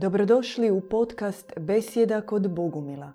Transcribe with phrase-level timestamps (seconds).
[0.00, 3.12] Dobrodošli u podcast Besjeda kod Bogumila.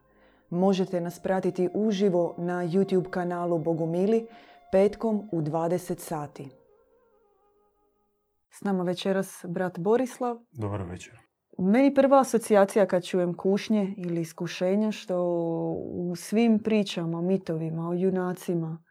[0.50, 4.27] Možete nas pratiti uživo na YouTube kanalu Bogumili
[4.72, 6.50] petkom u 20 sati.
[8.50, 10.38] S nama večeras brat Borislav.
[10.51, 11.19] Dobar večer.
[11.57, 15.23] Meni prva asocijacija kad čujem kušnje ili iskušenja što
[15.91, 18.84] u svim pričama, mitovima, o junacima,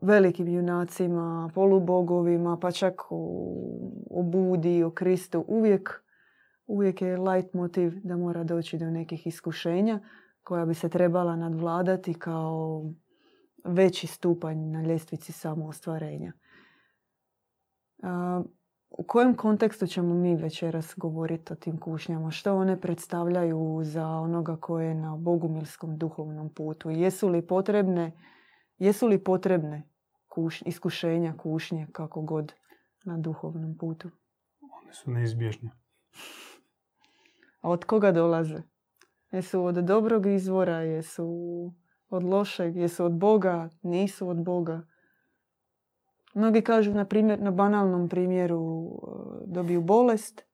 [0.00, 3.02] velikim junacima, polubogovima, pa čak
[4.10, 6.04] o Budi, o Kristu, uvijek,
[6.66, 10.00] uvijek je light motiv da mora doći do nekih iskušenja
[10.42, 12.84] koja bi se trebala nadvladati kao
[13.64, 16.32] veći stupanj na ljestvici samoostvarenja.
[18.90, 22.30] U kojem kontekstu ćemo mi večeras govoriti o tim kušnjama?
[22.30, 26.90] Što one predstavljaju za onoga koje je na bogumilskom duhovnom putu?
[26.90, 28.12] Jesu li potrebne,
[28.84, 29.88] jesu li potrebne
[30.64, 32.54] iskušenja, kušnje, kako god
[33.04, 34.10] na duhovnom putu?
[34.60, 35.70] One su neizbježne.
[37.60, 38.62] A od koga dolaze?
[39.32, 41.26] Jesu od dobrog izvora, jesu
[42.08, 44.82] od lošeg, jesu od Boga, nisu od Boga?
[46.34, 50.44] Mnogi kažu, na, primjer, na banalnom primjeru, e, dobiju bolest,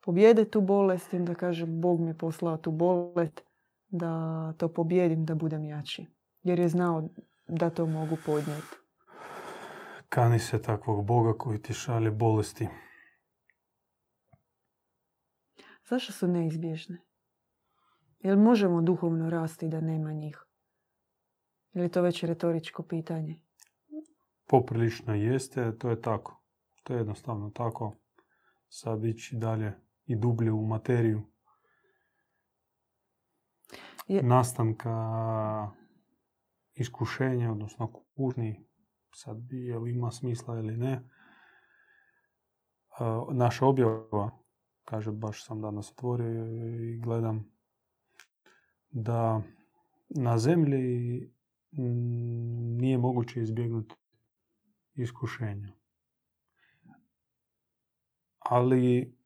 [0.00, 3.42] pobjede tu bolest i onda kaže Bog mi je poslao tu bolest
[3.88, 6.06] da to pobjedim, da budem jači.
[6.42, 7.08] Jer je znao
[7.50, 8.76] da to mogu podnijeti.
[10.08, 12.68] Kani se takvog Boga koji ti šalje bolesti.
[15.88, 16.98] Zašto su neizbježne?
[18.18, 20.44] Jel možemo duhovno rasti da nema njih?
[21.72, 23.40] Ili to već retoričko pitanje?
[24.46, 26.42] Poprilično jeste, to je tako.
[26.82, 27.96] To je jednostavno tako.
[28.68, 29.72] Sad ići dalje
[30.06, 31.22] i dublje u materiju.
[34.08, 34.22] Je...
[34.22, 34.90] Nastanka
[36.80, 38.66] iskušenja, odnosno kužni,
[39.14, 41.08] sad je li ima smisla ili ne.
[43.32, 44.30] Naša objava,
[44.84, 46.46] kaže, baš sam danas otvorio
[46.80, 47.52] i gledam
[48.90, 49.42] da
[50.08, 51.32] na zemlji
[52.80, 53.94] nije moguće izbjegnuti
[54.94, 55.72] iskušenja.
[58.38, 59.16] Ali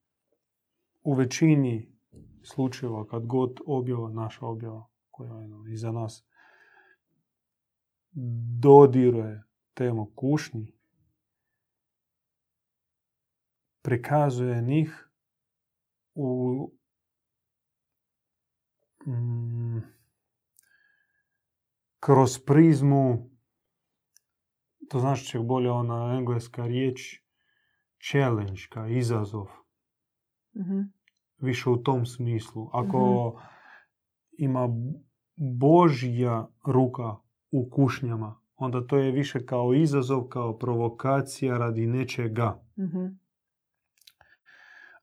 [1.03, 1.99] u većini
[2.43, 6.27] slučajeva kad god objava, naša objava koja je iza nas,
[8.61, 9.43] dodiruje
[9.75, 10.73] temu kušnji,
[13.83, 15.09] prikazuje njih
[16.15, 16.59] u
[19.07, 19.79] mm,
[22.01, 23.35] kroz prizmu
[24.89, 27.21] to znači čak bolje ona engleska riječ
[28.11, 29.47] challenge, ka izazov.
[30.55, 30.95] mm
[31.39, 32.71] Više u tom smislu.
[32.73, 33.47] Ako mhm.
[34.39, 34.69] ima
[35.37, 37.17] Božja ruka
[37.57, 42.63] u kušnjama, onda to je više kao izazov, kao provokacija radi nečega.
[42.77, 43.25] mm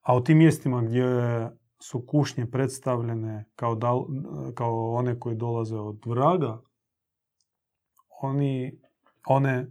[0.01, 1.05] A u tim mjestima gdje
[1.79, 3.79] su kušnje predstavljene kao,
[4.55, 6.61] kao one koje dolaze od vraga,
[8.21, 8.79] oni,
[9.27, 9.67] one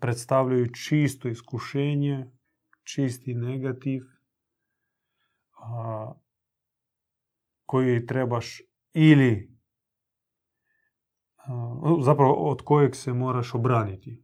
[0.00, 2.30] predstavljaju čisto iskušenje,
[2.84, 4.02] čisti negativ
[7.66, 8.62] koji trebaš
[8.92, 9.55] ili
[12.00, 14.22] zapravo od kojeg se moraš obraniti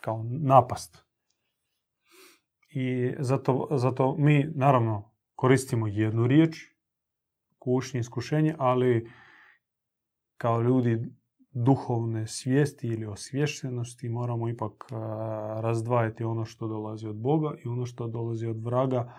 [0.00, 1.04] kao napast.
[2.70, 6.56] I zato, zato mi naravno koristimo jednu riječ,
[7.58, 9.10] kušnje, iskušenje, ali
[10.36, 10.98] kao ljudi
[11.50, 14.72] duhovne svijesti ili osvještenosti moramo ipak
[15.60, 19.14] razdvajati ono što dolazi od Boga i ono što dolazi od vraga.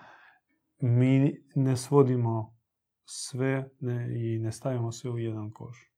[0.80, 2.56] Mi ne svodimo
[3.04, 3.70] sve
[4.16, 5.90] i ne stavimo sve u jedan koš.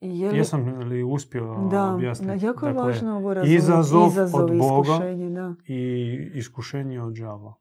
[0.00, 0.38] Je li...
[0.38, 2.46] Jesam li uspio da, objasniti?
[2.46, 4.98] jako je dakle, važno ovo Izazov, izazov od Boga
[5.30, 5.54] da.
[5.66, 7.54] i iskušenje od džava.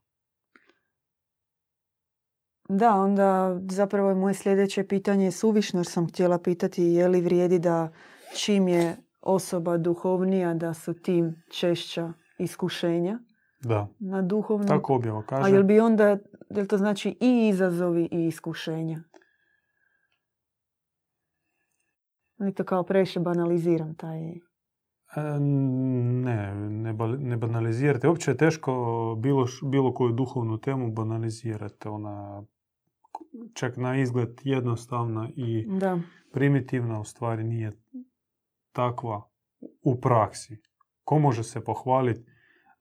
[2.70, 7.60] Da, onda zapravo je moje sljedeće pitanje suvišno jer sam htjela pitati je li vrijedi
[7.60, 7.92] da
[8.36, 13.20] čim je osoba duhovnija da su tim češća iskušenja
[13.62, 13.88] da.
[14.00, 14.68] na duhovnom.
[14.68, 15.44] Tako objava kaže.
[15.44, 16.18] A jel bi onda,
[16.50, 18.96] jel to znači i izazovi i iskušenja?
[18.96, 19.09] Oni
[22.56, 24.30] to kao previše banaliziram taj...
[25.16, 26.56] E, ne,
[27.20, 28.08] ne, banalizirate.
[28.08, 28.74] Uopće je teško
[29.20, 31.88] bilo, bilo koju duhovnu temu banalizirati.
[31.88, 32.44] Ona
[33.53, 36.00] čak na izgled jednostavna i da.
[36.34, 37.72] primitivna, u stvari nije
[38.72, 39.30] takva
[39.84, 40.58] u praksi.
[41.03, 42.32] Ko može se pohvaliti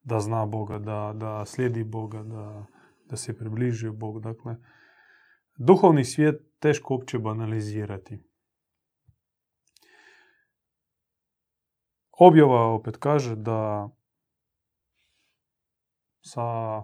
[0.03, 2.67] da zna Boga, da, da slijedi Boga, da,
[3.11, 4.21] da se približi Bogu.
[4.21, 4.57] Dakle,
[5.59, 8.28] duhovni svijet teško uopće banalizirati.
[12.21, 13.91] Objava opet kaže da
[16.21, 16.83] sa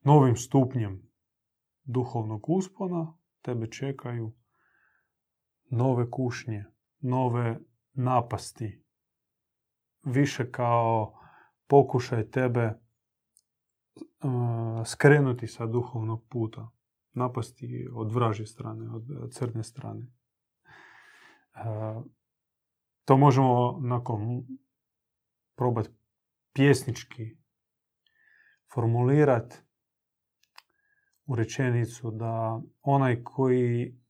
[0.00, 1.10] novim stupnjem
[1.84, 4.32] duhovnog uspona tebe čekaju
[5.70, 6.64] nove kušnje,
[6.98, 7.60] nove
[7.92, 8.84] napasti.
[10.02, 11.18] Više kao
[11.66, 12.80] pokušaj tebe
[14.86, 16.70] skrenuti sa duhovnog puta.
[17.12, 20.06] Napasti od vražje strane, od crne strane.
[23.04, 24.46] To možemo nakon
[25.56, 25.90] probati
[26.52, 27.36] pjesnički
[28.74, 29.56] formulirati
[31.26, 34.00] u rečenicu da onaj koji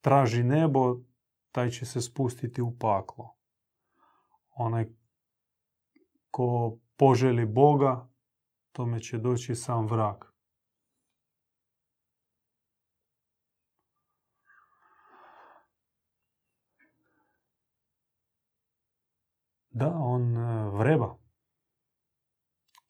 [0.00, 0.96] traži nebo,
[1.52, 3.36] taj će se spustiti u paklo.
[4.50, 4.88] Onaj
[6.30, 8.08] ko poželi Boga,
[8.72, 10.29] tome će doći sam vrag.
[19.80, 21.16] Da, on e, vreba.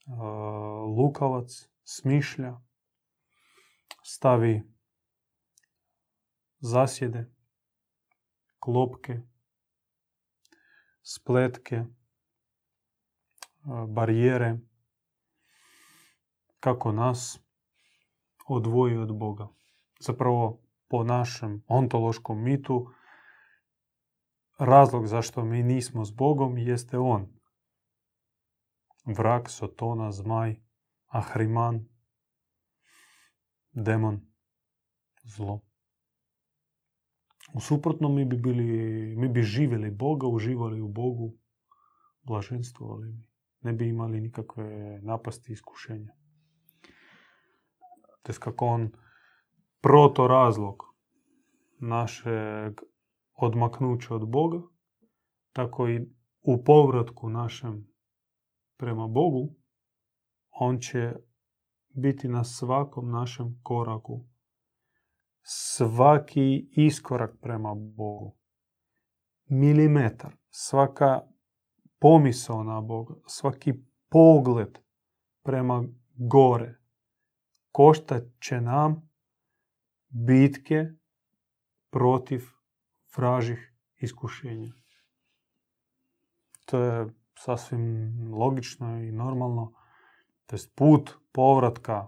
[0.06, 0.12] E,
[0.96, 2.60] lukavac smišlja,
[4.02, 4.62] stavi
[6.58, 7.31] zasjede,
[8.58, 9.20] klopke,
[11.02, 11.87] spletke, e,
[13.88, 14.58] barijere,
[16.60, 17.40] kako nas
[18.48, 19.48] odvoji od Boga.
[20.00, 22.87] Zapravo po našem ontološkom mitu
[24.61, 27.27] razlog zašto mi nismo s Bogom jeste On.
[29.07, 30.57] Vrak, Sotona, Zmaj,
[31.07, 31.85] Ahriman,
[33.73, 34.21] demon,
[35.25, 35.61] zlo.
[37.55, 38.67] U suprotnom mi bi, bili,
[39.17, 41.33] mi bi živjeli Boga, uživali u Bogu,
[42.23, 43.31] blaženstvovali bi.
[43.61, 46.12] Ne bi imali nikakve napasti iskušenja.
[48.23, 48.91] To kako on
[49.81, 50.83] proto razlog
[51.79, 52.81] našeg
[53.40, 54.60] odmaknuća od Boga,
[55.52, 56.00] tako i
[56.42, 57.87] u povratku našem
[58.76, 59.54] prema Bogu,
[60.50, 61.14] on će
[61.94, 64.26] biti na svakom našem koraku.
[65.42, 68.37] Svaki iskorak prema Bogu.
[69.48, 70.37] Milimetar.
[70.50, 71.20] Svaka
[71.98, 73.14] pomisao na Boga.
[73.26, 73.72] Svaki
[74.08, 74.78] pogled
[75.42, 75.84] prema
[76.14, 76.78] gore.
[77.72, 79.10] Koštat će nam
[80.08, 80.87] bitke
[81.90, 82.60] protiv
[83.17, 84.73] vražih iskušenja.
[86.65, 87.07] To je
[87.39, 89.73] sasvim logično i normalno.
[90.47, 92.07] To je put povratka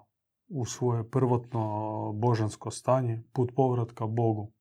[0.48, 4.52] u svoje prvotno božansko stanje, put povratka Bogu.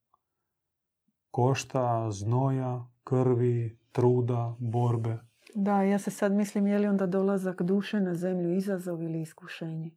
[1.32, 5.18] Košta, znoja, krvi, truda, borbe.
[5.56, 9.92] Da, ja se sad mislim je li onda dolazak duše na zemlju izazov ili iskušenje?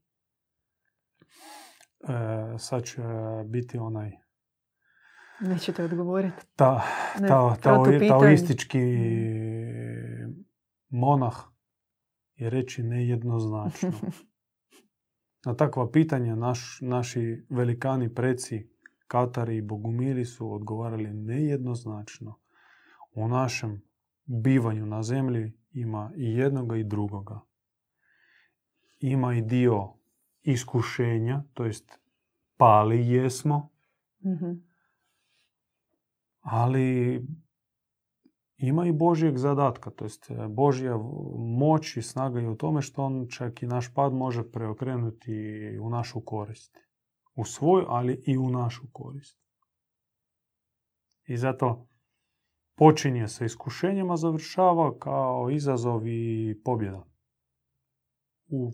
[2.08, 3.02] E, sad će
[3.44, 4.23] biti onaj
[5.48, 6.46] Nećete odgovoriti.
[6.56, 6.82] Ta,
[7.28, 8.78] ta, ta, taoistički
[10.88, 11.34] monah
[12.36, 13.92] je reći nejednoznačno.
[15.46, 18.70] Na takva pitanja naš, naši velikani preci,
[19.06, 22.40] Katari i Bogumili su odgovarali nejednoznačno.
[23.14, 23.82] U našem
[24.24, 27.40] bivanju na zemlji ima i jednoga i drugoga.
[29.00, 29.92] Ima i dio
[30.42, 31.98] iskušenja, to jest
[32.56, 33.70] pali jesmo,
[34.24, 34.73] mm
[36.44, 37.20] ali
[38.56, 40.96] ima i Božijeg zadatka, to jest e, Božja
[41.38, 45.90] moć i snaga je u tome što on čak i naš pad može preokrenuti u
[45.90, 46.78] našu korist.
[47.34, 49.38] U svoj, ali i u našu korist.
[51.26, 51.88] I zato
[52.76, 57.04] počinje sa iskušenjima, završava kao izazov i pobjeda.
[58.46, 58.72] U,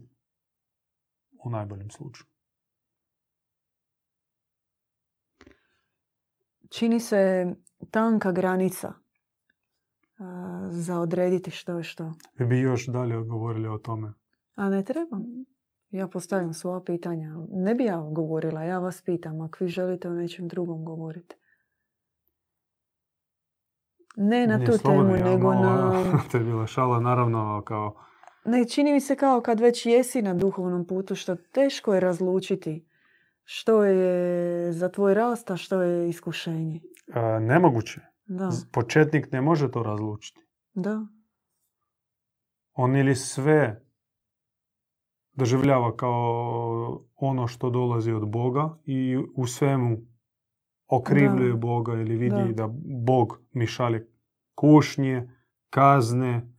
[1.44, 2.29] u najboljem slučaju.
[6.70, 7.46] Čini se
[7.90, 8.92] tanka granica
[10.70, 12.12] za odrediti što je što.
[12.38, 14.12] Vi bi još dalje govorili o tome.
[14.54, 15.24] A ne trebam.
[15.90, 17.36] Ja postavljam svoja pitanja.
[17.50, 19.40] Ne bi ja govorila, ja vas pitam.
[19.40, 21.36] Ako vi želite o nečem drugom govoriti.
[24.16, 26.04] Ne na tu temu, nego na...
[26.32, 27.94] to je bila šala, naravno, kao...
[28.44, 32.89] Ne, čini mi se kao kad već jesi na duhovnom putu, što teško je razlučiti
[33.52, 36.80] što je za tvoj rast, a što je iskušenje.
[37.40, 38.00] nemoguće.
[38.26, 38.50] Da.
[38.72, 40.40] Početnik ne može to razlučiti.
[40.72, 41.06] Da.
[42.72, 43.84] On ili sve
[45.32, 49.98] doživljava kao ono što dolazi od Boga i u svemu
[50.86, 52.66] okrivljuje Boga ili vidi da.
[52.66, 52.74] da
[53.06, 54.08] Bog mi šalje
[54.54, 55.30] kušnje,
[55.70, 56.52] kazne,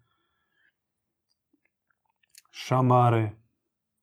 [2.50, 3.32] šamare,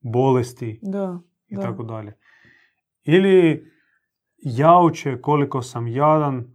[0.01, 2.19] bolesti da, i tako dalje.
[3.11, 3.71] Ili
[4.39, 6.55] jauče koliko sam jadan,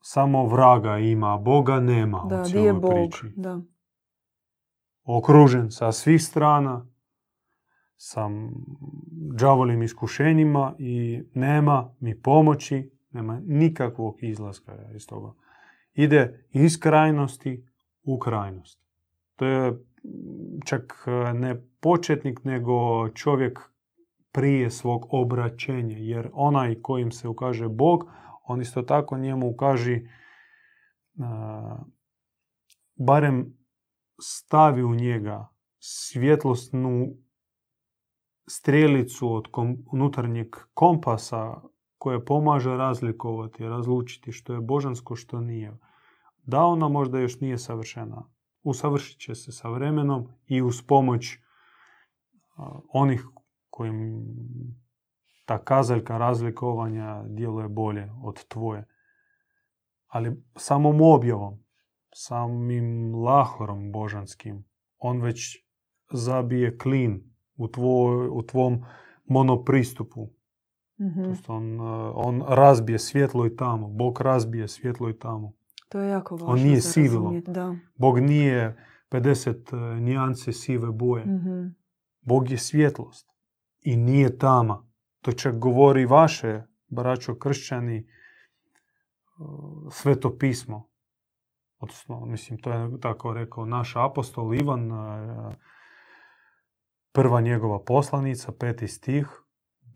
[0.00, 3.60] samo vraga ima, Boga nema da, u cijeloj Bog, Da.
[5.04, 6.86] okružen sa svih strana,
[7.96, 8.50] sam
[9.38, 15.32] džavolim iskušenjima i nema mi pomoći, nema nikakvog izlaska iz toga.
[15.94, 17.66] Ide iz krajnosti
[18.02, 18.80] u krajnost.
[19.36, 19.72] To je
[20.64, 23.73] čak ne početnik, nego čovjek
[24.34, 25.96] prije svog obraćenja.
[25.98, 28.04] Jer onaj kojim se ukaže Bog,
[28.42, 30.08] on isto tako njemu ukaži
[32.96, 33.56] barem
[34.20, 35.48] stavi u njega
[35.78, 37.06] svjetlosnu
[38.48, 39.48] strelicu od
[39.92, 41.60] unutarnjeg kompasa
[41.98, 45.78] koje pomaže razlikovati, razlučiti što je božansko, što nije.
[46.42, 48.30] Da ona možda još nije savršena.
[48.62, 51.38] Usavršit će se sa vremenom i uz pomoć
[52.92, 53.26] onih
[53.74, 54.26] kojim
[55.44, 58.86] ta kazaljka razlikovanja djeluje bolje od tvoje.
[60.06, 61.64] Ali samom objavom,
[62.14, 64.64] samim lahorom božanskim,
[64.98, 65.66] on već
[66.12, 67.22] zabije klin
[67.56, 68.84] u, tvoj, u tvom
[69.24, 70.28] monopristupu.
[71.00, 71.80] mm On,
[72.14, 73.88] on razbije svjetlo i tamo.
[73.88, 75.52] Bog razbije svjetlo i tamo.
[75.88, 77.32] To je jako važno On nije sivilo.
[77.94, 78.76] Bog nije
[79.10, 81.26] 50 nijanse sive boje.
[81.26, 81.74] mm
[82.20, 83.33] Bog je svjetlost.
[83.84, 84.86] I nije tama.
[85.20, 88.08] To čak govori vaše, braćo kršćani,
[89.90, 90.90] sveto pismo.
[91.78, 94.90] Odnosno, mislim, to je tako rekao naš apostol Ivan,
[97.12, 99.26] prva njegova poslanica, peti stih,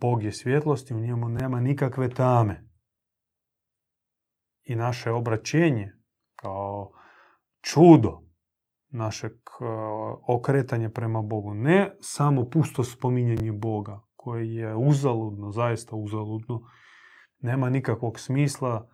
[0.00, 2.68] Bog je svjetlost i u njemu nema nikakve tame.
[4.64, 5.92] I naše obraćenje
[6.37, 6.92] kao
[7.61, 8.23] čudo
[8.88, 9.33] našeg
[10.26, 16.60] okretanja prema Bogu, ne samo pusto spominjanje Boga, koje je uzaludno, zaista uzaludno,
[17.40, 18.88] nema nikakvog smisla,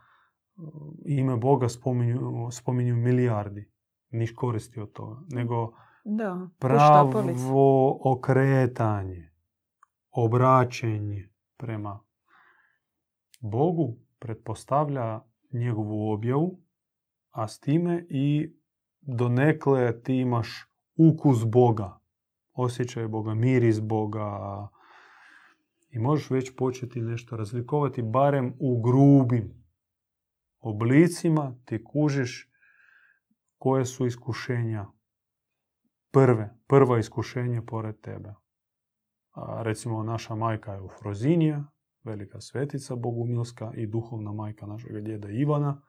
[1.06, 3.72] ime Boga spominju, spominju milijardi,
[4.10, 5.72] niš koristi od toga, nego
[6.04, 9.32] da, pravo okretanje,
[10.10, 12.00] obraćenje prema
[13.40, 15.20] Bogu pretpostavlja
[15.52, 16.60] njegovu objavu,
[17.30, 18.56] a s time i
[19.06, 22.00] donekle ti imaš ukus Boga,
[22.52, 24.68] osjećaj Boga, miris Boga
[25.90, 29.64] i možeš već početi nešto razlikovati, barem u grubim
[30.60, 32.50] oblicima ti kužiš
[33.58, 34.86] koje su iskušenja
[36.10, 38.34] prve, prva iskušenje pored tebe.
[39.30, 41.64] A, recimo naša majka je Frozinija,
[42.04, 45.82] velika svetica Bogumilska i duhovna majka našeg djeda Ivana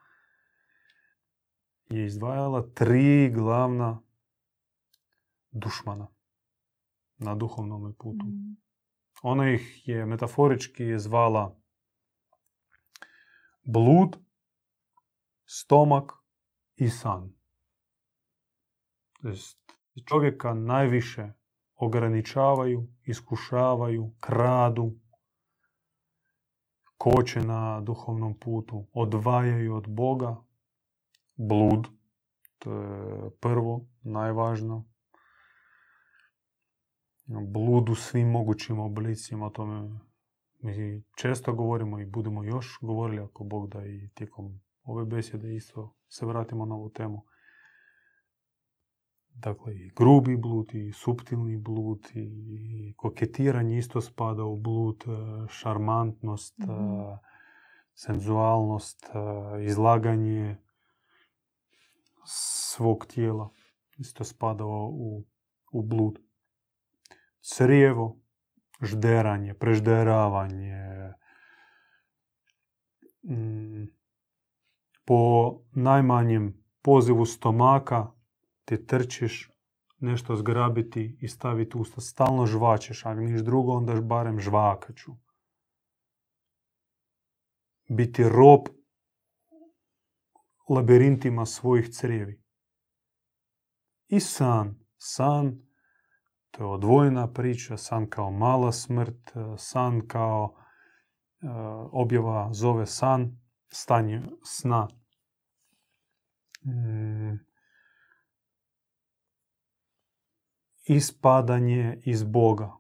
[1.89, 4.01] je izdvajala tri glavna
[5.51, 6.07] dušmana
[7.17, 8.25] na duhovnom putu.
[8.25, 8.57] Mm.
[9.21, 11.55] Ona ih je metaforički zvala
[13.63, 14.17] blud,
[15.45, 16.11] stomak
[16.75, 17.33] i san.
[20.05, 21.31] Čovjeka najviše
[21.75, 24.91] ograničavaju, iskušavaju, kradu,
[26.97, 30.35] koče na duhovnom putu, odvajaju od Boga,
[31.35, 31.87] blud,
[32.59, 34.85] to je prvo, najvažno.
[37.25, 39.99] Blud u svim mogućim oblicima, o tome
[40.59, 45.95] mi često govorimo i budemo još govorili ako Bog da i tijekom ove besjede isto
[46.07, 47.25] se vratimo na ovu temu.
[49.33, 56.59] Dakle, i grubi blud, i suptilni blud, i koketiranje isto spada u blud, e, šarmantnost,
[56.59, 57.35] mm
[57.95, 60.57] senzualnost, e, izlaganje
[62.25, 63.49] svog tijela
[63.97, 65.23] isto spada u,
[65.71, 66.19] u blud.
[67.55, 68.19] Crijevo,
[68.81, 71.13] žderanje, prežderavanje,
[73.23, 73.85] mm,
[75.05, 78.11] po najmanjem pozivu stomaka
[78.65, 79.51] ti trčiš
[79.99, 82.01] nešto zgrabiti i staviti usta.
[82.01, 85.11] Stalno žvačeš, a niš drugo, onda barem žvakaću.
[87.89, 88.67] Biti rob
[90.69, 92.43] labirintima svojih crijevi.
[94.07, 94.85] I san.
[94.97, 95.61] San,
[96.51, 101.47] to je odvojena priča, san kao mala smrt, san kao e,
[101.91, 103.39] objava zove san,
[103.71, 104.87] stanje sna.
[106.65, 107.39] Mm,
[110.83, 112.77] ispadanje iz Boga.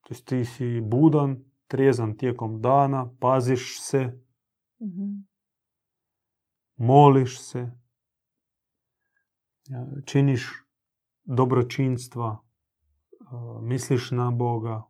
[0.00, 3.98] To ti si budan, trezan tijekom dana, paziš se,
[4.78, 5.29] mm
[6.80, 7.70] moliš se,
[10.06, 10.64] činiš
[11.24, 12.38] dobročinstva,
[13.62, 14.82] misliš na Boga,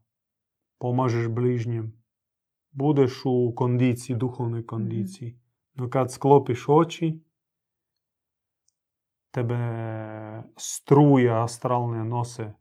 [0.79, 2.03] pomažeš bližnjem,
[2.71, 5.41] budeš u kondiciji, duhovnoj kondiciji.
[5.75, 7.21] No kad sklopiš oči,
[9.31, 9.59] tebe
[10.57, 12.53] struje astralne nose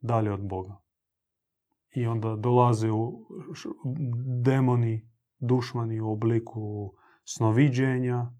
[0.00, 0.80] dalje od Boga.
[1.94, 3.26] I onda dolaze u
[4.44, 8.32] demoni, dušmani u obliku snoviđenja,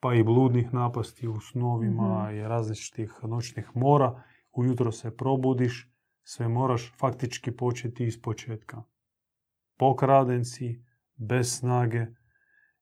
[0.00, 2.36] pa i bludnih napasti u snovima mhm.
[2.36, 4.22] i različitih noćnih mora.
[4.52, 8.82] Ujutro se probudiš, sve moraš faktički početi iz početka.
[9.78, 10.84] Pokraden si,
[11.16, 12.06] bez snage,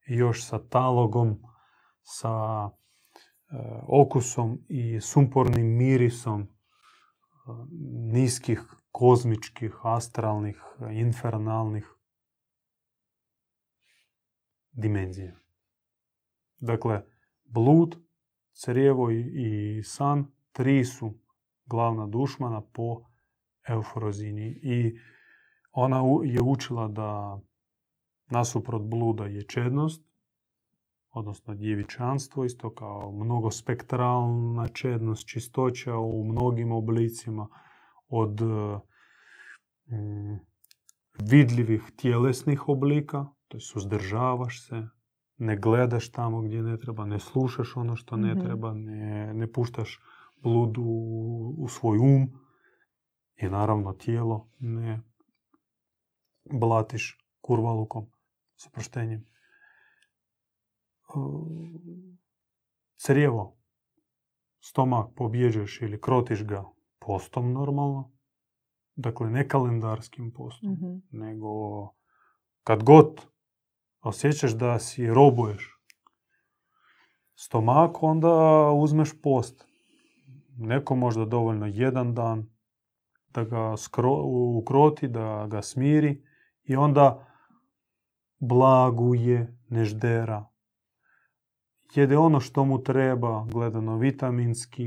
[0.06, 1.42] još sa talogom,
[2.02, 2.70] sa e,
[3.88, 6.46] okusom i sumpornim mirisom e,
[8.12, 11.94] niskih, kozmičkih, astralnih, infernalnih
[14.74, 15.36] dimenzija.
[16.58, 17.02] Dakle,
[17.44, 17.96] blud,
[18.64, 21.14] crijevo i san, tri su
[21.66, 23.04] glavna dušmana po
[23.68, 24.60] euforozini.
[24.62, 24.98] I
[25.72, 27.40] ona je učila da
[28.30, 30.02] nasuprot bluda je čednost,
[31.10, 37.48] odnosno djevičanstvo, isto kao mnogospektralna čednost, čistoća u mnogim oblicima,
[38.08, 38.40] od
[39.86, 40.36] mm,
[41.18, 44.88] vidljivih tjelesnih oblika, to suzdržavaš se,
[45.36, 48.44] ne gledaš tamo gdje ne treba, ne slušaš ono što ne mhm.
[48.44, 50.00] treba, ne, ne puštaš
[50.42, 52.28] blud u, u svoj um
[53.36, 55.00] i naravno tijelo ne
[56.52, 58.06] blatiš kurvalukom
[58.56, 59.26] s oproštenjem.
[62.96, 63.56] Crijevo,
[64.60, 66.64] stomak pobjeđuješ ili krotiš ga
[66.98, 68.12] postom normalno,
[68.96, 70.96] dakle ne kalendarskim postom, mhm.
[71.10, 71.48] nego
[72.62, 73.33] kad god
[74.04, 75.74] osjećaš da si robuješ
[77.34, 79.66] stomak, onda uzmeš post.
[80.56, 82.46] Neko možda dovoljno jedan dan
[83.28, 83.74] da ga
[84.58, 86.22] ukroti, da ga smiri
[86.64, 87.26] i onda
[88.38, 90.46] blaguje, neždera.
[91.94, 94.84] Jede ono što mu treba, gledano vitaminski,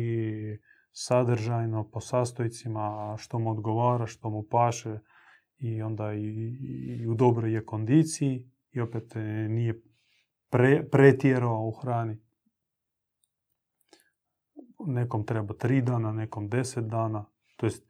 [0.91, 4.99] sadržajno, po sastojcima, što mu odgovara, što mu paše
[5.57, 6.27] i onda i,
[6.99, 9.81] i u dobroj je kondiciji i opet e, nije
[10.49, 12.21] pre, pretjerao u hrani.
[14.79, 17.25] Nekom treba tri dana, nekom deset dana.
[17.55, 17.87] To jest,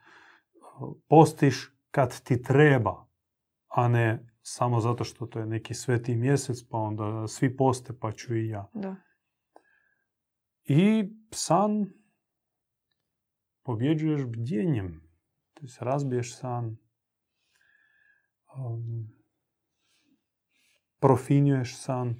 [1.08, 3.08] postiš kad ti treba,
[3.68, 8.12] a ne samo zato što to je neki sveti mjesec, pa onda svi poste, pa
[8.12, 8.70] ću i ja.
[8.74, 8.96] Da.
[10.64, 11.86] I san
[13.64, 15.02] pobjeđuješ bdjenjem.
[15.54, 16.78] To jest, razbiješ san.
[18.56, 19.17] Um,
[21.00, 22.16] profinjuješ san.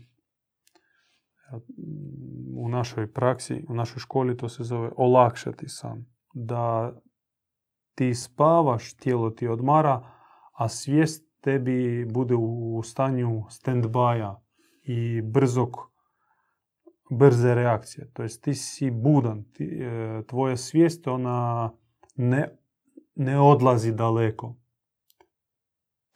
[2.56, 6.06] U našoj praksi, u našoj školi to se zove olakšati san.
[6.34, 6.94] Da
[7.96, 10.12] ti spavaš, tijelo ti odmara,
[10.54, 13.86] a svijest tebi bude u stanju stand
[14.84, 15.78] i brzog,
[17.12, 18.12] brze reakcije.
[18.14, 21.72] To jest ti si budan, ti, e, tvoja svijest ona
[22.16, 22.58] ne,
[23.16, 24.56] ne odlazi daleko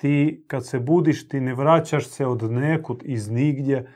[0.02, 3.92] ti kad se budiš ti ne vraćaš se od nekud iz nigdje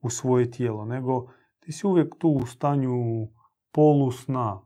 [0.00, 2.92] u svoje tijelo, nego ti si uvijek tu u stanju
[3.72, 4.60] polusna,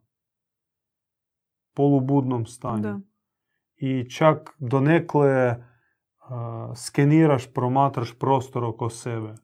[1.75, 3.01] polubudnom stanju.
[3.77, 9.35] I čak donekle uh, skeniraš, promatraš prostor oko sebe.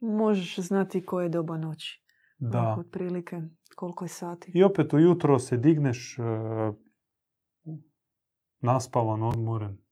[0.00, 2.04] Možeš znati koje je doba noći.
[2.38, 2.76] Da.
[2.78, 3.40] Otprilike
[3.76, 4.52] koliko je sati.
[4.54, 6.74] I opet ujutro se digneš uh,
[8.60, 9.89] naspavan, odmoren.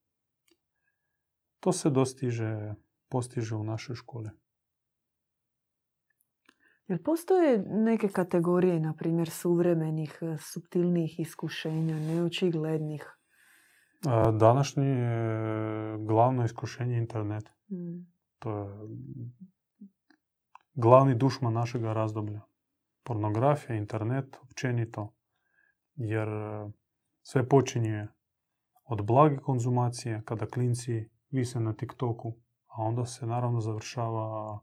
[1.59, 2.75] To se dostiže,
[3.09, 4.29] postiže u našoj školi.
[6.87, 13.15] Jel postoje neke kategorije, na primjer, suvremenih, e, subtilnih iskušenja, neočiglednih?
[14.39, 17.49] Današnji je glavno iskušenje internet.
[17.69, 18.05] Mm.
[18.39, 18.69] To je
[20.73, 22.41] glavni dušman našeg razdoblja.
[23.03, 25.13] Pornografija, internet, općenito.
[25.95, 26.71] Jer e,
[27.21, 28.07] sve počinje
[28.83, 32.33] od blage konzumacije, kada klinci vise na TikToku,
[32.67, 34.59] a onda se naravno završava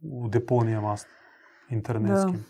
[0.00, 0.96] u deponijama
[1.70, 2.44] internetskim.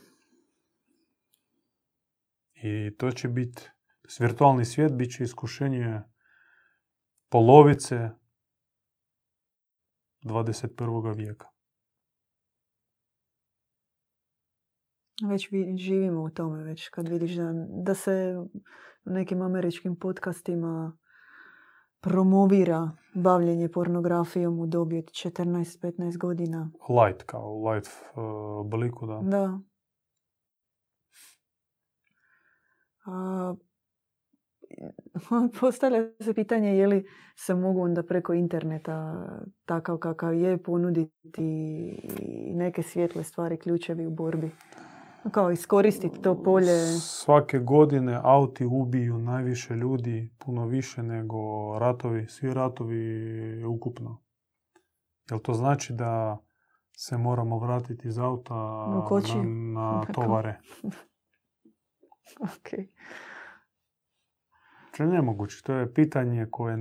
[2.55, 3.71] I to će biti,
[4.21, 6.01] virtualni svijet bit će iskušenje
[7.29, 8.11] polovice
[10.25, 11.16] 21.
[11.16, 11.47] vijeka.
[15.29, 17.53] Već živimo u tome, već kad vidiš da,
[17.85, 18.37] da se
[19.05, 20.99] u nekim američkim podcastima
[22.03, 26.71] promovira bavljenje pornografijom u dobi od 14-15 godina.
[26.88, 29.21] Light, kao light uh, bliku, da.
[29.23, 29.59] Da.
[33.07, 33.55] A,
[35.61, 39.27] postavlja se pitanje je li se mogu onda preko interneta
[39.65, 41.43] takav kakav je ponuditi
[42.55, 44.51] neke svjetle stvari, ključevi u borbi
[45.30, 46.98] Kao iskoristiti to polje.
[47.00, 51.38] Svake godine auti ubiju najviše ljudi, puno više nego
[51.78, 54.22] ratovi, svi ratovi ukupno.
[55.30, 56.38] Jel to znači da
[56.96, 60.61] se moramo vratiti iz auta na, na tovare?
[62.40, 62.70] ok.
[64.96, 65.62] To je nemoguće.
[65.62, 66.76] To je pitanje koje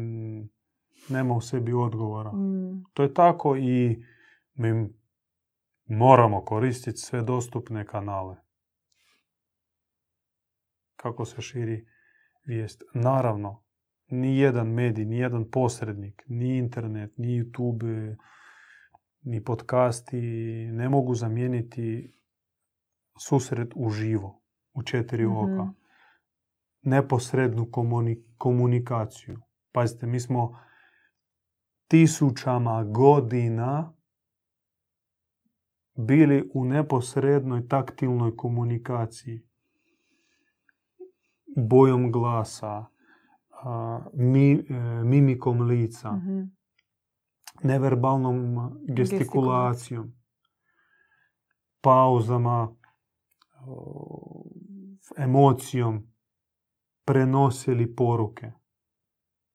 [1.10, 2.32] nema u sebi odgovora.
[2.32, 2.84] Mm.
[2.94, 4.04] To je tako i
[4.54, 4.94] mi
[5.92, 8.36] moramo koristiti sve dostupne kanale.
[10.96, 11.86] Kako se širi
[12.46, 12.84] vijest?
[12.94, 13.64] Naravno,
[14.08, 18.16] ni jedan medij, ni jedan posrednik, ni internet, ni YouTube,
[19.22, 20.22] ni podcasti
[20.72, 22.14] ne mogu zamijeniti
[23.28, 24.42] susret uživo,
[24.74, 25.38] u četiri mhm.
[25.38, 25.74] oka.
[26.82, 27.72] Neposrednu
[28.38, 29.40] komunikaciju.
[29.72, 30.60] Pazite, mi smo
[31.88, 33.94] tisućama godina
[36.06, 39.42] bili u neposrednoj taktilnoj komunikaciji.
[41.56, 42.86] Bojom glasa,
[44.14, 46.62] mi, e, mimikom lica, mm
[47.64, 50.14] neverbalnom gestikulacijom,
[51.82, 52.76] pauzama,
[55.18, 56.14] emocijom
[57.06, 58.52] prenosili poruke.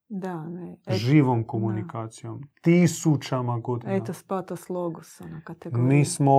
[0.08, 0.76] Da, ne.
[0.88, 2.42] Živom komunikacijom.
[2.60, 3.94] Tisućama godina.
[3.94, 5.88] Eto, spatos logos, ona kategorija.
[5.88, 6.32] Mi smo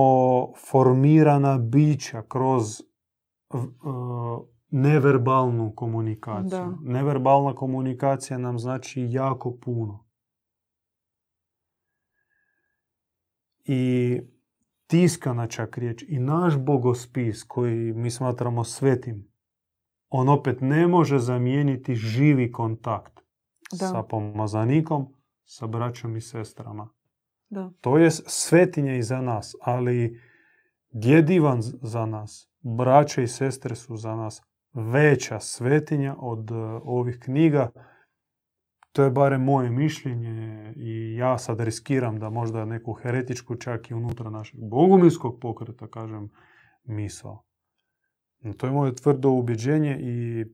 [0.70, 2.80] formirana bića kroz
[3.50, 3.60] uh,
[4.70, 6.48] neverbalnu komunikaciju.
[6.48, 6.76] Da.
[6.82, 10.08] Neverbalna komunikacija nam znači jako puno.
[13.64, 14.20] I
[14.86, 19.32] tiskana čak riječ i naš bogospis koji mi smatramo svetim,
[20.08, 23.27] on opet ne može zamijeniti živi kontakt
[23.72, 23.86] da.
[23.86, 25.06] sa pomazanikom,
[25.44, 26.88] sa braćom i sestrama.
[27.50, 27.70] Da.
[27.80, 30.20] To je svetinja i za nas, ali
[30.90, 36.54] djedivan za nas, braće i sestre su za nas veća svetinja od e,
[36.84, 37.70] ovih knjiga.
[38.92, 43.94] To je barem moje mišljenje i ja sad riskiram da možda neku heretičku čak i
[43.94, 46.30] unutra našeg bogumilskog pokreta kažem
[46.84, 47.44] misao.
[48.56, 50.44] To je moje tvrdo ubjeđenje i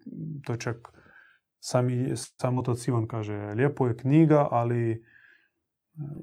[0.44, 1.03] to čak
[1.66, 4.98] Sami, samo to Civan kaže, lijepo je knjiga, ali e,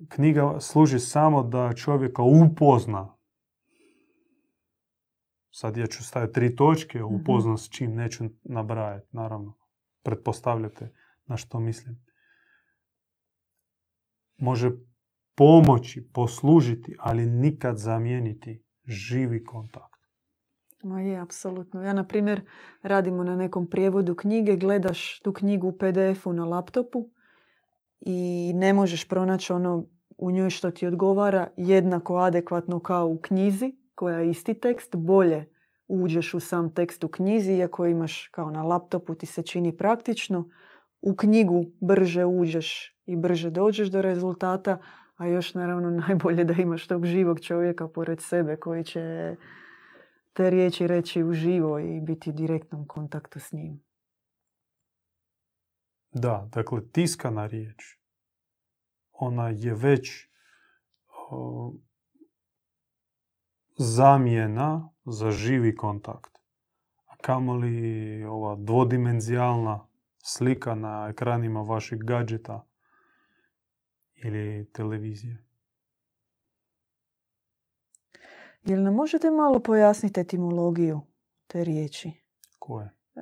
[0.10, 3.18] knjiga služi samo da čovjeka upozna.
[5.52, 7.16] Sad ja ću staviti tri točke, mhm.
[7.16, 9.58] upozna s čim neću nabrajati, naravno.
[10.04, 10.94] Pretpostavljate
[11.26, 12.06] na što mislim.
[14.38, 14.72] Može
[15.36, 19.91] pomoći, poslužiti, ali nikad zamijeniti živi kontakt.
[20.84, 21.84] Ma je, apsolutno.
[21.84, 22.42] Ja, na primjer,
[22.82, 27.10] radimo na nekom prijevodu knjige, gledaš tu knjigu u PDF-u na laptopu
[28.00, 29.86] i ne možeš pronaći ono
[30.18, 35.52] u njoj što ti odgovara jednako adekvatno kao u knjizi, koja je isti tekst, bolje
[35.88, 40.50] uđeš u sam tekst u knjizi, iako imaš kao na laptopu ti se čini praktično.
[41.02, 44.78] U knjigu brže uđeš i brže dođeš do rezultata,
[45.16, 49.36] a još naravno najbolje da imaš tog živog čovjeka pored sebe koji će
[50.34, 53.84] te riječi reći uživo i biti u direktnom kontaktu s njim.
[56.12, 57.98] Da, dakle, tiskana riječ,
[59.12, 60.28] ona je već
[63.78, 66.38] zamjena za živi kontakt.
[67.06, 69.88] A kamoli ova dvodimenzijalna
[70.24, 72.66] slika na ekranima vaših gadžeta
[74.16, 75.51] ili televizije.
[78.64, 81.02] Jel nam možete malo pojasniti etimologiju
[81.48, 82.12] te riječi?
[82.60, 82.86] Koje?
[83.16, 83.22] E,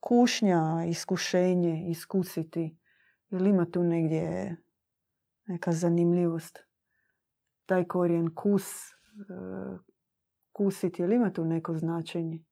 [0.00, 2.78] kušnja, iskušenje, iskusiti.
[3.30, 4.56] Jel ima tu negdje
[5.46, 6.58] neka zanimljivost?
[7.66, 8.94] Taj korijen kus, e,
[10.52, 12.44] kusiti, jel ima tu neko značenje?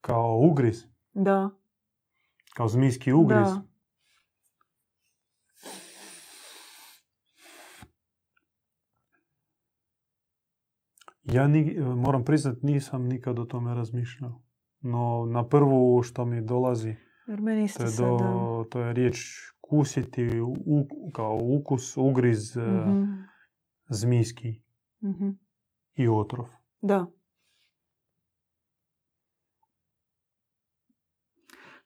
[0.00, 0.84] Kao ugriz?
[1.12, 1.50] Da.
[2.54, 3.48] Kao zmijski ugriz?
[3.48, 3.62] Da.
[11.32, 14.42] Ja ni, moram priznat nisam nikad o tome razmišljao.
[14.80, 16.96] No na prvu što mi dolazi
[17.96, 19.18] to je, do, to je riječ
[19.60, 23.28] kusiti u, kao ukus, ugriz mm
[23.88, 24.62] zmijski
[25.02, 25.30] mm
[25.94, 26.46] i otrov.
[26.80, 27.06] Da.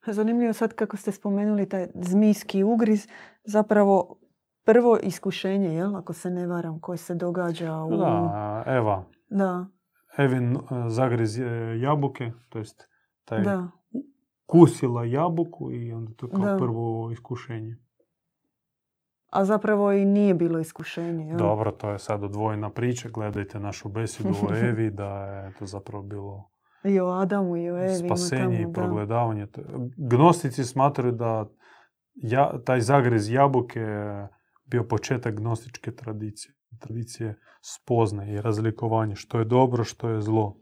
[0.07, 3.09] Zanimljivo sad kako ste spomenuli taj zmijski ugriz,
[3.45, 4.19] zapravo
[4.65, 7.97] prvo iskušenje, jel, ako se ne varam, koje se događa u...
[7.97, 9.05] Da, Eva.
[9.39, 9.67] Da.
[10.19, 11.39] Evin e, zagriz
[11.81, 12.89] jabuke, to jest
[13.25, 13.69] taj da.
[14.47, 17.77] kusila jabuku i onda to kao prvo iskušenje.
[19.31, 21.35] a zapravo i nije bilo iskušenje.
[21.35, 23.09] Dobro, to je sad odvojena priča.
[23.09, 26.53] Gledajte našu besedu o Evi, da je to zapravo bilo
[26.85, 28.07] i o Adamu i o Evi.
[28.07, 29.47] Spasenje i progledavanje.
[29.97, 31.47] Gnostici smatraju da
[32.15, 33.87] ja, taj zagrez jabuke
[34.65, 36.55] bio početak gnostičke tradicije.
[36.79, 40.57] Tradicije spoznaje i razlikovanje što je dobro, što je zlo.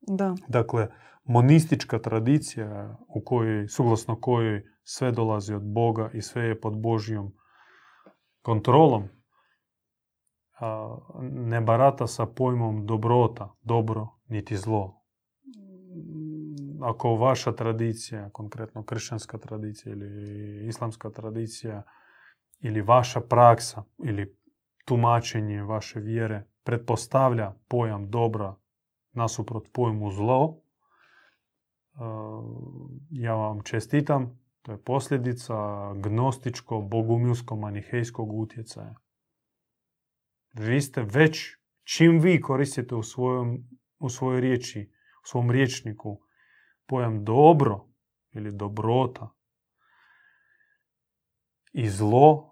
[0.00, 0.34] Da.
[0.48, 0.88] Dakle,
[1.24, 7.32] monistička tradicija u kojoj, suglasno kojoj sve dolazi od Boga i sve je pod Božjom
[8.42, 9.08] kontrolom,
[11.30, 14.96] ne barata sa pojmom dobrota, dobro, niti zlo.
[16.82, 21.82] Ako vaša tradicija, konkretno kršćanska tradicija ili islamska tradicija,
[22.60, 24.39] ili vaša praksa, ili
[24.90, 28.54] tumačenje vaše vjere pretpostavlja pojam dobra
[29.12, 30.62] nasuprot pojmu zlo,
[33.10, 35.54] ja vam čestitam, to je posljedica
[35.94, 38.94] gnostičko-bogumilsko-manihejskog utjecaja.
[40.54, 44.92] Vi ste već, čim vi koristite u, svojom, u svojoj riječi,
[45.24, 46.20] u svom riječniku
[46.86, 47.86] pojam dobro
[48.32, 49.28] ili dobrota
[51.72, 52.49] i zlo,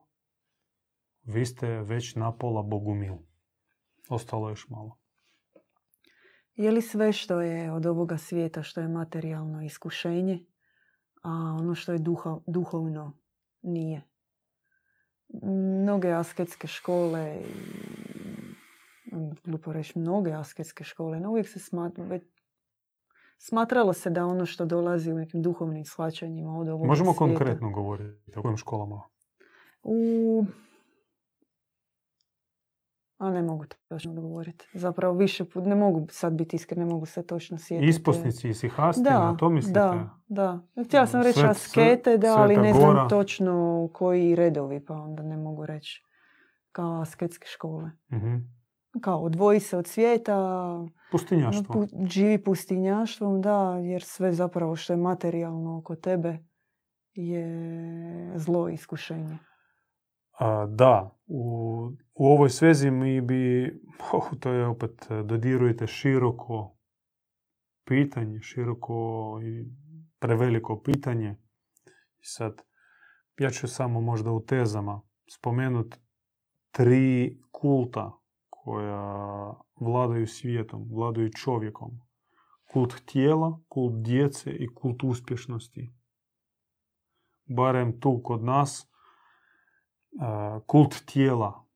[1.28, 3.14] vi ste već napola bogumil.
[4.08, 4.98] Ostalo još malo.
[6.54, 10.44] Je li sve što je od ovoga svijeta, što je materijalno iskušenje,
[11.22, 13.12] a ono što je duha, duhovno
[13.62, 14.02] nije?
[15.82, 17.38] Mnoge asketske škole,
[19.44, 22.20] glupo reći mnoge asketske škole, no uvijek se smatra,
[23.38, 28.38] smatralo se da ono što dolazi u nekim duhovnim shvaćanjima od ovoga Možemo konkretno govoriti
[28.38, 29.02] o kojim školama?
[29.82, 30.44] U
[33.18, 34.68] a ne mogu točno govoriti.
[34.74, 37.88] Zapravo više put, ne mogu sad biti iskren, ne mogu se točno sjetiti.
[37.88, 39.80] Isposnici i sihasti, da, to mislite?
[39.80, 40.60] Da, da.
[40.84, 45.66] Htjela sam reći askete, da, ali ne znam točno koji redovi, pa onda ne mogu
[45.66, 46.04] reći
[46.72, 47.90] kao asketske škole.
[48.10, 48.58] uh
[49.00, 50.36] Kao odvoji se od svijeta.
[51.10, 51.86] Pustinjaštvo.
[52.08, 56.38] živi pustinjaštvom, da, jer sve zapravo što je materijalno oko tebe
[57.14, 59.38] je zlo iskušenje.
[60.38, 63.72] A, da, u, u ovoj svezi mi bi,
[64.12, 66.76] oh, to je opet, dodirujete široko
[67.84, 69.66] pitanje, široko i
[70.18, 71.36] preveliko pitanje.
[72.20, 72.62] I sad,
[73.38, 75.98] ja ću samo možda u tezama spomenuti
[76.70, 78.12] tri kulta
[78.48, 81.90] koja vladaju svijetom, vladaju čovjekom.
[82.72, 85.92] Kult tijela, kult djece i kult uspješnosti.
[87.56, 88.90] Barem tu kod nas
[90.66, 91.67] kult tijela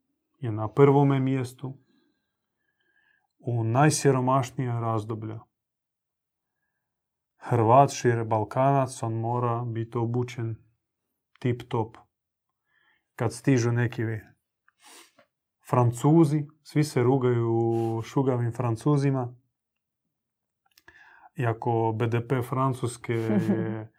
[0.42, 1.78] je na prvome mjestu
[3.38, 5.38] u najsiromašnije razdoblje.
[7.38, 10.56] Hrvat, šire Balkanac, on mora biti obučen
[11.38, 11.96] tip top.
[13.14, 14.02] Kad stižu neki
[15.70, 19.34] Francuzi, svi se rugaju šugavim Francuzima.
[21.36, 23.14] Iako BDP Francuske
[23.48, 23.92] je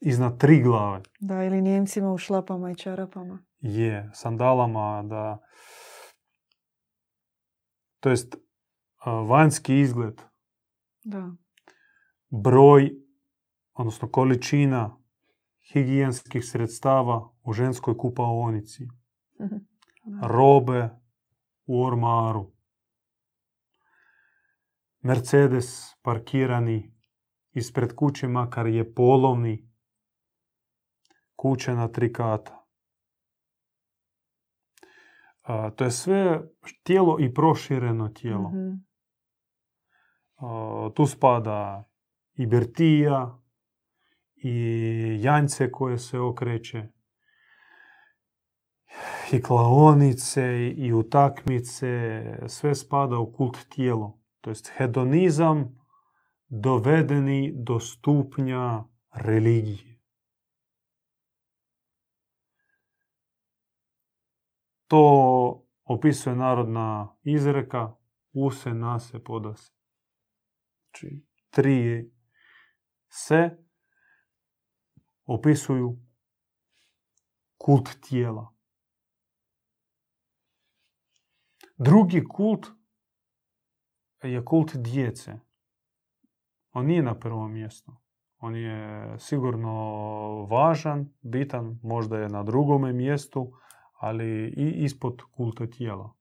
[0.00, 1.02] iznad tri glave.
[1.20, 3.47] Da, ili Njemcima u šlapama i čarapama.
[3.60, 5.38] Je, sandalama, da.
[8.00, 8.36] To jest,
[9.28, 10.22] vanjski izgled.
[11.02, 11.30] Da.
[12.28, 12.90] Broj,
[13.72, 14.96] odnosno količina
[15.72, 18.88] higijenskih sredstava u ženskoj kupaonici.
[20.22, 20.90] Robe
[21.66, 22.52] u ormaru.
[25.00, 26.94] Mercedes parkirani
[27.52, 29.70] ispred kuće makar je polovni
[31.36, 32.57] kuće na tri kata.
[35.76, 36.40] To je sve
[36.82, 38.48] tijelo i prošireno tijelo.
[38.48, 38.74] Mhm.
[40.94, 41.90] tu spada
[42.34, 43.38] i birtija,
[44.34, 46.88] i janjce koje se okreće,
[49.32, 54.18] i klaonice, i utakmice, sve spada u kult tijelo.
[54.40, 55.78] To jest hedonizam
[56.48, 58.84] dovedeni do stupnja
[59.14, 59.87] religije.
[64.88, 67.96] To opisuje narodna izreka
[68.32, 69.72] use, nase, podase.
[70.84, 72.10] Znači, tri
[73.08, 73.50] se
[75.24, 75.98] opisuju
[77.58, 78.54] kult tijela.
[81.76, 82.66] Drugi kult
[84.22, 85.38] je kult djece.
[86.72, 87.92] On nije na prvom mjestu.
[88.38, 89.72] On je sigurno
[90.50, 93.52] važan, bitan, možda je na drugome mjestu,
[93.98, 96.14] ali i ispod kulta tijela.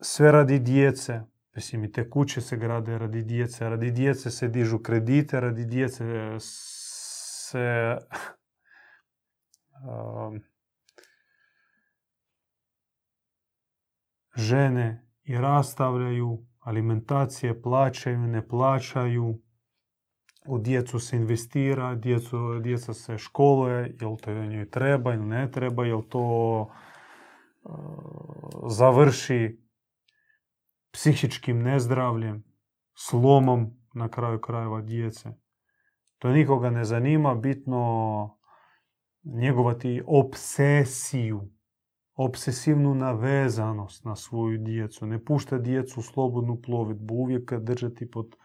[0.00, 1.20] Sve radi djece,
[1.54, 6.04] mislim i te kuće se grade radi djece, radi djece se dižu kredite, radi djece
[6.40, 7.96] se
[14.36, 19.42] žene i rastavljaju, alimentacije plaćaju, ne plaćaju,
[20.48, 25.84] u djecu se investira, djecu, djeca se školuje, jel to njoj treba ili ne treba,
[25.84, 26.70] jel to
[28.66, 29.60] završi
[30.92, 32.44] psihičkim nezdravljem,
[32.94, 35.28] slomom na kraju krajeva djece.
[36.18, 38.38] To nikoga ne zanima, bitno
[39.24, 41.40] njegovati obsesiju,
[42.14, 45.06] obsesivnu navezanost na svoju djecu.
[45.06, 48.36] Ne pušta djecu slobodnu plovidbu, uvijek držati pod,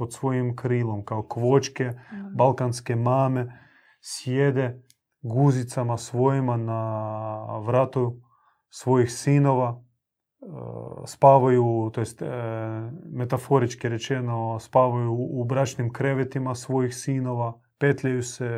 [0.00, 1.92] pod svojim krilom, kao kvočke,
[2.36, 3.52] balkanske mame,
[4.00, 4.82] sjede
[5.22, 8.20] guzicama svojima na vratu
[8.68, 9.82] svojih sinova,
[10.40, 10.46] e,
[11.06, 12.22] spavaju, to jest
[13.12, 18.50] metaforički rečeno, spavaju u bračnim krevetima svojih sinova, petljaju se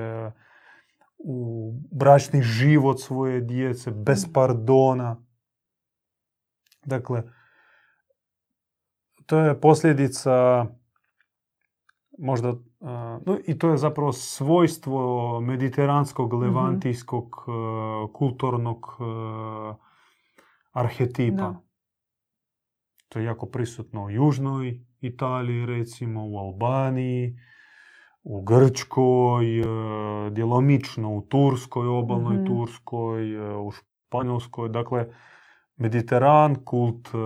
[1.18, 4.32] u bračni život svoje djece, bez mm.
[4.32, 5.16] pardona.
[6.84, 7.22] Dakle,
[9.26, 10.66] to je posljedica
[12.18, 12.54] možda, e,
[13.26, 16.42] no, i to je zapravo svojstvo mediteranskog, mhm.
[16.42, 17.36] levantijskog,
[18.12, 18.86] kulturnog
[20.72, 21.54] arhetipa.
[23.08, 27.36] To je jako prisutno u Južnoj Italiji, recimo u Albaniji,
[28.22, 29.64] u Grčkoj, e,
[30.30, 34.68] djelomično u Turskoj, obalnoj mm Turskoj, e, u Španjolskoj.
[34.68, 35.06] Dakle,
[35.76, 37.18] Mediteran, kult e,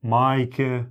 [0.00, 0.84] majke,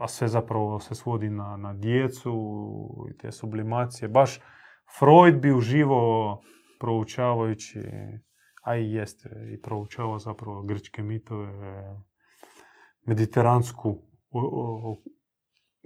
[0.00, 2.32] a sve zapravo se svodi na, na djecu
[3.10, 4.08] i te sublimacije.
[4.08, 4.40] Baš
[4.98, 6.40] Freud bi uživao
[6.80, 7.80] proučavajući,
[8.62, 11.48] a i jeste, i proučava zapravo grčke mitove,
[13.06, 13.96] mediteransku,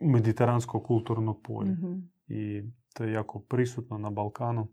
[0.02, 1.72] mediteransko kulturno polje.
[1.72, 1.92] Mhm.
[2.28, 2.62] I
[2.94, 4.68] to je jako prisutno na Balkanu.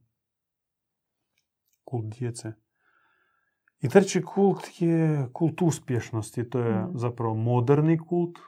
[1.83, 2.53] Kult djece.
[3.81, 6.49] I treći kult je kult uspješnosti.
[6.49, 6.97] To je mhm.
[6.97, 8.39] zapravo moderni kult,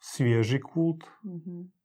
[0.00, 1.04] svježi kult.
[1.24, 1.80] Mhm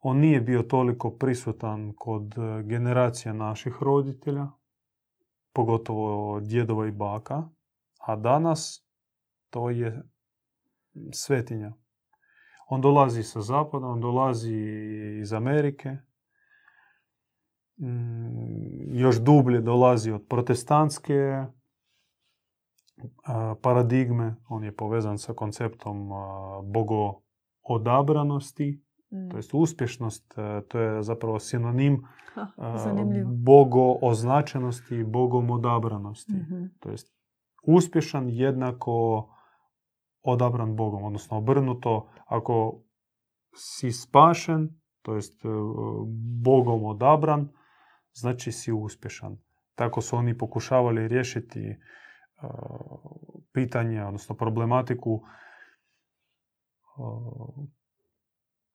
[0.00, 4.46] on nije bio toliko prisutan kod e, generacija naših roditelja,
[5.52, 7.48] pogotovo djedova i baka,
[7.98, 8.86] a danas
[9.50, 10.02] to je
[11.12, 11.72] svetinja.
[12.68, 14.56] On dolazi sa zapada, on dolazi
[15.20, 15.96] iz Amerike,
[17.76, 21.44] mm, još dublje dolazi od protestantske
[23.62, 26.08] paradigme, on je povezan sa konceptom
[26.64, 27.20] bogo
[27.62, 28.82] odabranosti,
[29.30, 32.02] to jest uspješnost, e, to je zapravo sinonim
[32.34, 32.46] ha,
[33.24, 36.32] bogo označenosti i bogom odabranosti.
[36.32, 37.12] mm To jest
[37.62, 39.28] uspješan jednako
[40.22, 42.82] odabran Bogom, odnosno obrnuto, ako
[43.54, 44.68] si spašen,
[45.02, 45.42] to jest
[46.44, 47.48] Bogom odabran,
[48.12, 49.36] znači si uspješan.
[49.74, 51.76] Tako su oni pokušavali riješiti
[53.52, 55.22] pitanje, odnosno problematiku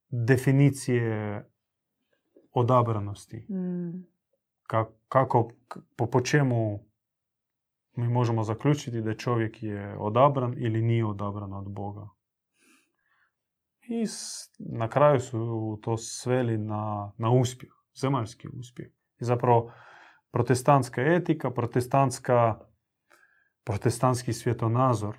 [0.09, 1.43] definicije
[2.51, 3.37] odabranosti.
[3.49, 4.05] Mm.
[5.07, 5.51] Kako,
[5.95, 6.79] po, po čemu
[7.95, 12.09] mi možemo zaključiti da čovjek je odabran ili nije odabran od Boga.
[13.87, 14.05] I
[14.59, 17.71] na kraju su to sveli na, na uspjeh,
[18.01, 18.87] zemaljski uspjeh.
[19.19, 19.71] I zapravo
[20.31, 22.59] protestantska etika, protestantska,
[23.63, 25.17] protestantski svjetonazor,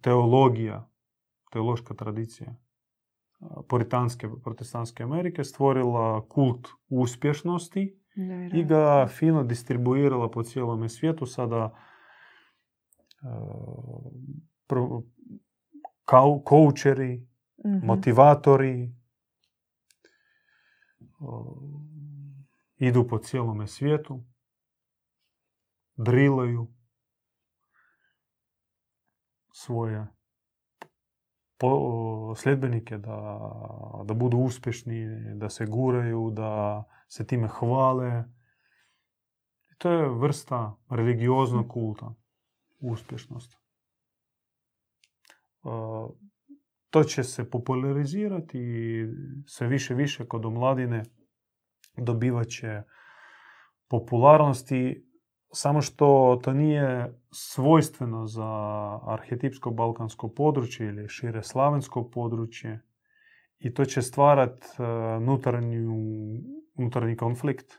[0.00, 0.90] teologija,
[1.52, 2.56] teološka tradicija
[3.68, 8.00] puritanske, protestantske Amerike stvorila kult uspješnosti
[8.52, 11.26] i ga fino distribuirala po cijelome svijetu.
[11.26, 11.74] Sada
[16.44, 17.28] koučeri,
[17.66, 17.86] mhm.
[17.86, 18.94] motivatori
[22.76, 24.24] idu po cijelome svijetu,
[25.96, 26.73] drilaju
[29.56, 30.06] svoje
[32.36, 33.38] sljedbenike da,
[34.04, 38.24] da budu uspješni, da se guraju, da se time hvale.
[39.78, 42.14] To je vrsta religioznog kulta,
[42.80, 43.56] uspješnost.
[46.90, 49.06] To će se popularizirati i
[49.46, 51.02] sve više više kod omladine
[51.96, 52.82] dobivat će
[53.88, 55.13] popularnosti
[55.54, 58.48] samo što to nije svojstveno za
[59.06, 62.82] arhetipsko balkansko područje ili šire slavensko područje
[63.58, 64.82] i to će stvarati e,
[66.74, 67.72] unutarnji konflikt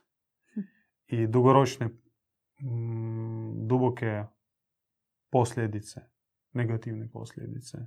[1.08, 4.24] i dugoročne mm, duboke
[5.32, 6.02] posljedice,
[6.54, 7.78] negativne posljedice.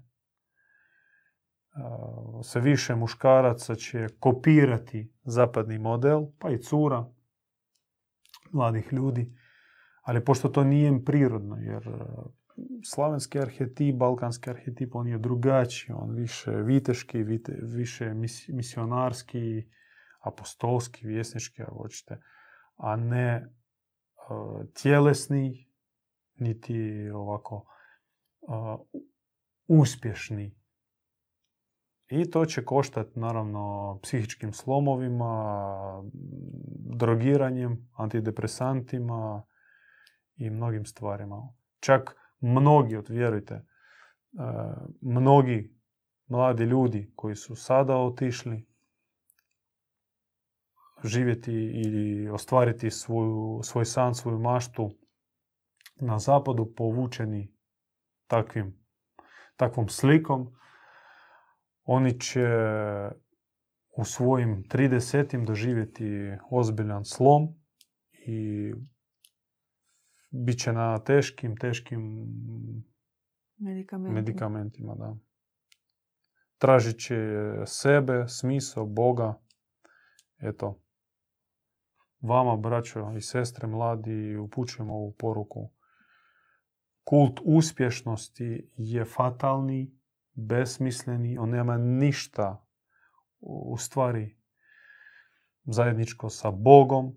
[2.43, 7.05] sve više muškaraca će kopirati zapadni model, pa i cura,
[8.53, 9.32] mladih ljudi.
[10.09, 11.83] Ali pošto to nije prirodno, jer
[12.85, 17.23] slavenski arhetip, balkanski arhetip, on je drugačiji, on više viteški,
[17.63, 18.15] više
[18.49, 19.69] misionarski,
[20.21, 22.21] apostolski, vjesnički, ako hoćete,
[22.77, 23.47] a ne
[24.31, 25.69] uh, tjelesni,
[26.35, 27.67] niti ovako
[28.41, 28.81] uh,
[29.67, 30.55] uspješni.
[32.09, 36.03] I to će koštati naravno psihičkim slomovima,
[36.97, 39.43] drogiranjem, antidepresantima
[40.39, 41.49] i mnogim stvarima.
[41.80, 43.66] Čak mnogi, vjerujte,
[45.01, 45.78] mnogi
[46.26, 48.68] mladi ljudi koji su sada otišli
[51.05, 54.91] živjeti ili ostvariti svoju, svoj san, svoju maštu
[56.01, 57.55] na zapadu povučeni
[58.26, 58.86] takvim,
[59.57, 60.55] takvom slikom,
[61.84, 62.49] oni će
[63.97, 65.47] u svojim 30.
[65.47, 67.49] doživjeti ozbiljan slom
[68.12, 68.72] i
[70.31, 72.26] bit će na teškim, teškim
[74.14, 74.95] medikamentima.
[74.95, 75.16] da.
[76.59, 77.16] Tražit će
[77.66, 79.41] sebe, smisao, Boga.
[80.39, 80.83] Eto,
[82.20, 85.70] vama, braćo i sestre mladi, upućujemo ovu poruku.
[87.05, 89.99] Kult uspješnosti je fatalni,
[90.35, 92.66] besmisleni, on nema ništa
[93.41, 94.39] u stvari
[95.64, 97.16] zajedničko sa Bogom.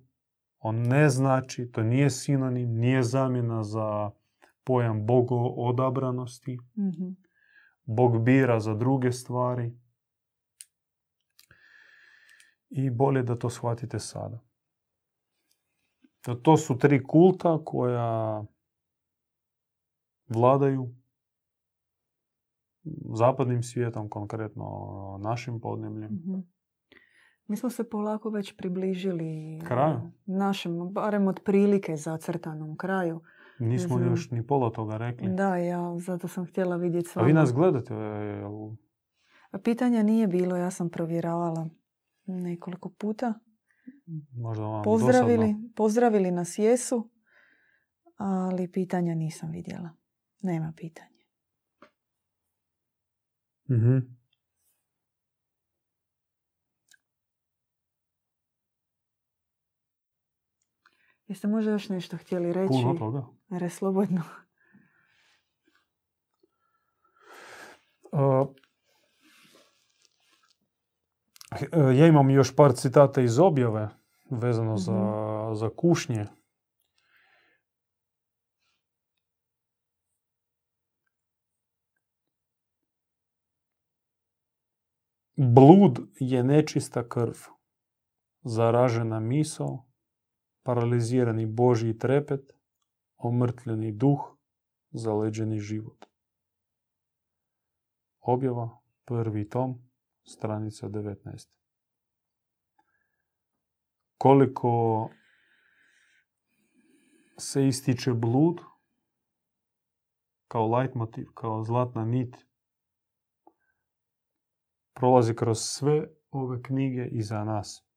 [0.62, 4.12] On ne znači, to nije sinonim, nije zamjena za
[4.64, 6.58] pojam Bogo odabranosti.
[6.78, 7.16] mm
[7.86, 9.78] Bog bira za druge stvari.
[12.70, 14.40] I bolje da to shvatite sada.
[16.42, 18.44] To su tri kulta koja
[20.28, 20.96] vladaju
[23.14, 24.66] zapadnim svijetom, konkretno
[25.24, 26.12] našim podnebljem.
[26.12, 26.61] mm
[27.52, 30.12] Mi smo se polako već približili kraju.
[30.26, 33.22] našem, barem od prilike zacrtanom kraju.
[33.60, 35.30] Nismo još ni pola toga rekli.
[35.30, 37.94] Da, ja zato sam htjela vidjeti s A vi nas gledate?
[39.64, 41.70] Pitanja nije bilo, ja sam provjeravala
[42.26, 43.34] nekoliko puta.
[44.32, 47.10] Možda vam pozdravili, pozdravili nas jesu,
[48.18, 49.90] ali pitanja nisam vidjela.
[50.42, 51.10] Nema pitanja.
[53.70, 54.21] mm
[61.32, 62.68] Jeste možda još nešto htjeli reći?
[62.68, 63.26] Puno toga.
[63.50, 64.22] Re, slobodno.
[72.00, 73.90] ja imam još par citata iz objave
[74.30, 75.56] vezano za, mhm.
[75.56, 76.26] za kušnje.
[85.36, 87.36] Blud je nečista krv,
[88.44, 89.91] zaražena misao,
[90.64, 92.54] paralizirani Božji trepet,
[93.18, 94.38] omrtljeni duh,
[94.92, 96.06] zaleđeni život.
[98.20, 99.90] Objava, prvi tom,
[100.24, 101.50] stranica 19.
[104.18, 105.10] Koliko
[107.38, 108.62] se ističe blud
[110.48, 112.36] kao leitmotiv, kao zlatna nit,
[114.94, 117.91] prolazi kroz sve ove knjige i za nas.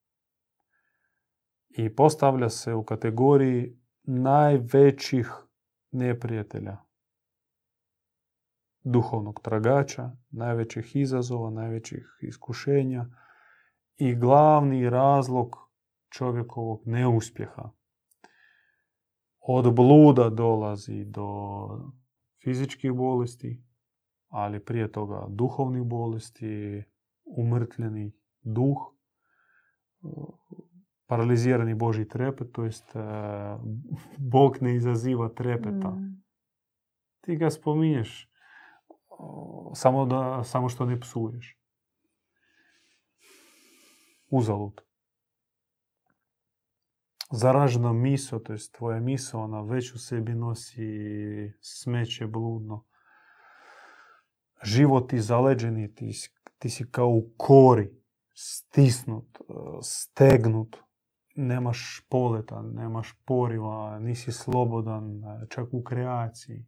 [1.77, 5.31] I postavlja se u kategoriji najvećih
[5.91, 6.77] neprijatelja
[8.83, 13.05] duhovnog tragača, najvećih izazova, najvećih iskušenja
[13.97, 15.55] i glavni razlog
[16.09, 17.69] čovjekovog neuspjeha.
[19.39, 21.27] Od bluda dolazi do
[22.43, 23.63] fizičkih bolesti,
[24.27, 26.83] ali prije toga duhovnih bolesti,
[27.25, 28.11] umrtljeni
[28.41, 28.77] duh,
[31.07, 32.99] paralizirani Boži trepet, to jest e,
[34.17, 35.89] Bog ne izaziva trepeta.
[35.89, 36.23] Mm.
[37.21, 38.29] Ti ga spominješ
[39.73, 41.57] samo, da, samo što ne psuješ.
[44.29, 44.81] Uzalud.
[47.31, 52.85] Zaražena miso, to jest tvoja miso, ona već u sebi nosi smeće bludno.
[54.63, 56.11] Život ti zaleđeni, ti,
[56.59, 57.89] ti si kao u kori,
[58.33, 60.84] stisnut, e, stegnut.
[61.35, 66.65] Nemaš poleta, nemaš poriva, nisi slobodan, e, čak u kreaciji.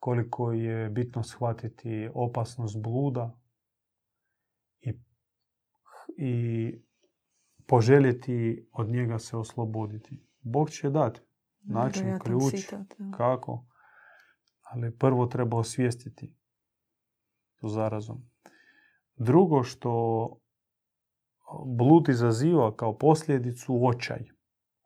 [0.00, 3.38] koliko je bitno shvatiti opasnost bluda
[4.80, 5.00] i,
[6.16, 6.74] i
[7.66, 10.26] poželjeti od njega se osloboditi.
[10.40, 11.20] Bog će dati
[11.60, 12.54] način, ključ,
[13.16, 13.64] kako,
[14.62, 16.34] Ali prvo treba osvijestiti
[17.60, 18.30] tu zarazom.
[19.16, 19.92] Drugo što
[21.66, 24.28] blud izaziva kao posljedicu očaj.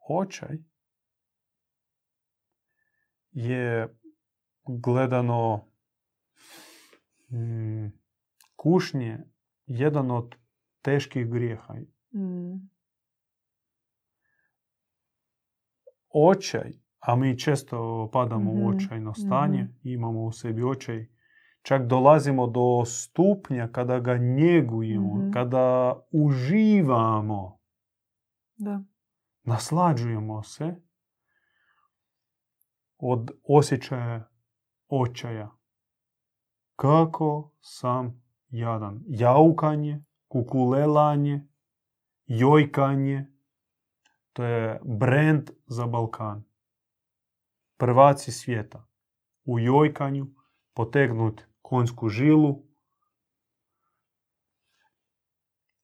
[0.09, 0.57] Očaj
[3.31, 3.97] je
[4.65, 5.65] gledano
[7.29, 7.87] mm,
[8.55, 9.19] kušnje
[9.65, 10.35] jedan od
[10.81, 11.73] teških grijeha.
[12.11, 12.69] Mm.
[16.09, 21.07] Očaj, a mi često padamo u mhm, očajno stanje, mm imamo u sebi očaj,
[21.63, 25.31] čak dolazimo do stupnja kada ga njegujemo, mhm.
[25.31, 27.59] kada uživamo,
[28.55, 28.83] da.
[29.43, 30.75] naslađujemo se
[32.97, 34.33] od osjećaja
[34.87, 35.51] očaja.
[36.75, 39.03] Kako sam jadan.
[39.07, 41.47] Jaukanje, kukulelanje,
[42.25, 43.27] jojkanje.
[44.33, 46.43] To je brand za Balkan.
[47.77, 48.87] Prvaci svijeta.
[49.45, 50.27] U jojkanju
[50.73, 51.41] potegnut
[51.73, 52.63] konjsku žilu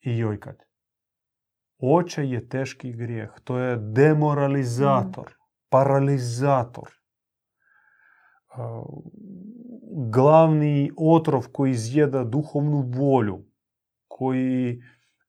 [0.02, 0.62] i jojkat.
[1.82, 3.32] Očaj je teški grijeh.
[3.44, 5.34] To je demoralizator, mm.
[5.70, 6.90] paralizator.
[10.14, 13.40] Glavni otrov koji izjeda duhovnu volju,
[14.08, 14.82] koji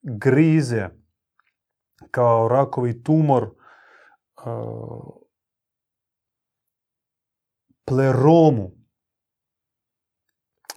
[0.03, 0.89] grize
[2.11, 3.51] kao rakovi tumor
[7.85, 8.80] pleromu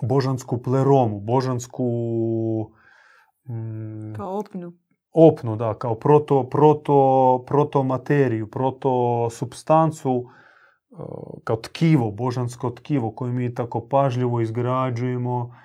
[0.04, 1.86] božansku pleromu, božansku...
[3.50, 4.74] Mm, kao opnu.
[5.14, 10.26] Opnu, da, kao proto, proto, proto materiju, proto substancu,
[10.92, 10.96] e,
[11.44, 15.56] kao tkivo, božansko tkivo koje mi tako pažljivo izgrađujemo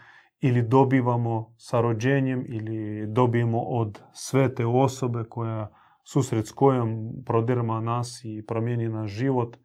[0.41, 5.69] ili dobivamo sa rođenjem ili dobijemo od svete osobe koja
[6.05, 9.57] susret s kojom prodirma nas i promijeni naš život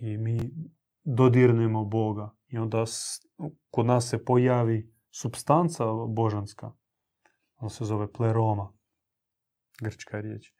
[0.00, 0.40] i mi
[1.04, 2.30] dodirnemo Boga.
[2.50, 2.84] I onda
[3.70, 6.72] kod nas se pojavi substanca božanska.
[7.56, 8.72] Ona se zove pleroma.
[9.82, 10.52] Grčka riječ.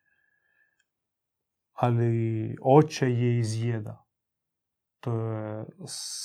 [1.72, 4.06] Ali oče je izjeda.
[5.00, 5.64] To je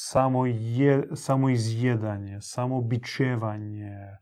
[0.09, 4.17] samo, je, samo izjedanje, samo bičevanje,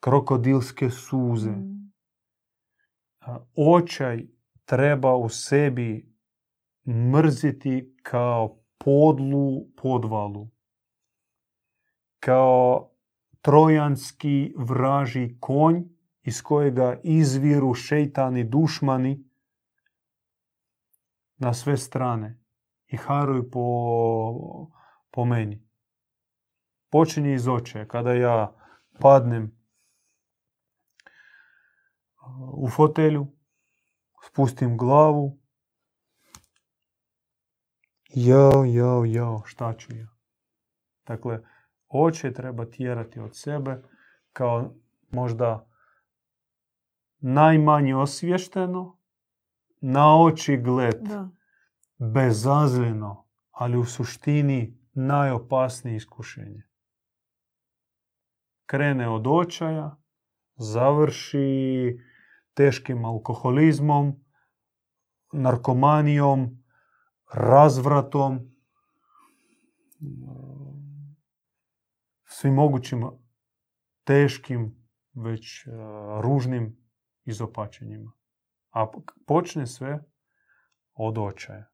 [0.00, 1.50] krokodilske suze.
[1.50, 1.92] Mm.
[3.56, 4.26] Očaj
[4.64, 6.14] treba u sebi
[6.86, 10.48] mrziti kao podlu podvalu
[12.20, 12.90] kao
[13.40, 15.82] trojanski vraži konj
[16.22, 19.24] iz kojega izviru šeitani dušmani
[21.36, 22.40] na sve strane
[22.86, 24.70] i haruju po,
[25.10, 25.68] po meni.
[26.90, 27.88] Počinje iz oče.
[27.88, 28.56] Kada ja
[29.00, 29.58] padnem
[32.52, 33.26] u fotelju,
[34.24, 35.38] spustim glavu,
[38.26, 40.08] jao, jao, jao, šta ću ja?
[41.06, 41.40] Dakle,
[41.88, 43.82] oče treba tjerati od sebe
[44.32, 44.74] kao
[45.10, 45.68] možda
[47.18, 48.98] najmanje osvješteno,
[49.80, 51.28] na oči gled, da.
[51.98, 56.62] bezazljeno, ali u suštini najopasnije iskušenje.
[58.66, 59.96] Krene od očaja,
[60.56, 61.98] završi
[62.54, 64.24] teškim alkoholizmom,
[65.32, 66.64] narkomanijom,
[67.32, 68.58] razvratom,
[72.24, 73.10] svim mogućim
[74.04, 74.78] teškim,
[75.14, 75.70] već e,
[76.22, 76.76] ružnim
[77.24, 78.12] izopačenjima.
[78.70, 78.86] A
[79.26, 80.04] počne sve
[80.94, 81.70] od očaja.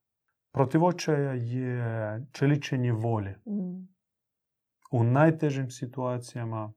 [0.53, 3.31] Protiv očaja je čeličenje volje.
[3.47, 3.95] Mm.
[4.91, 6.73] U najtežim situacijama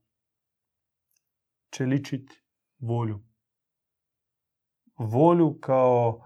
[1.70, 2.42] čeličiti
[2.78, 3.24] volju.
[4.98, 6.24] Volju kao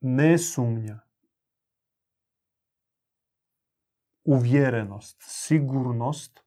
[0.00, 1.06] nesumnja
[4.26, 6.40] uvjerenost, sigurnost,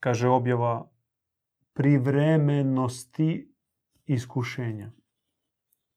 [0.00, 0.90] kaže objava,
[1.72, 3.54] privremenosti
[4.06, 4.90] iskušenja.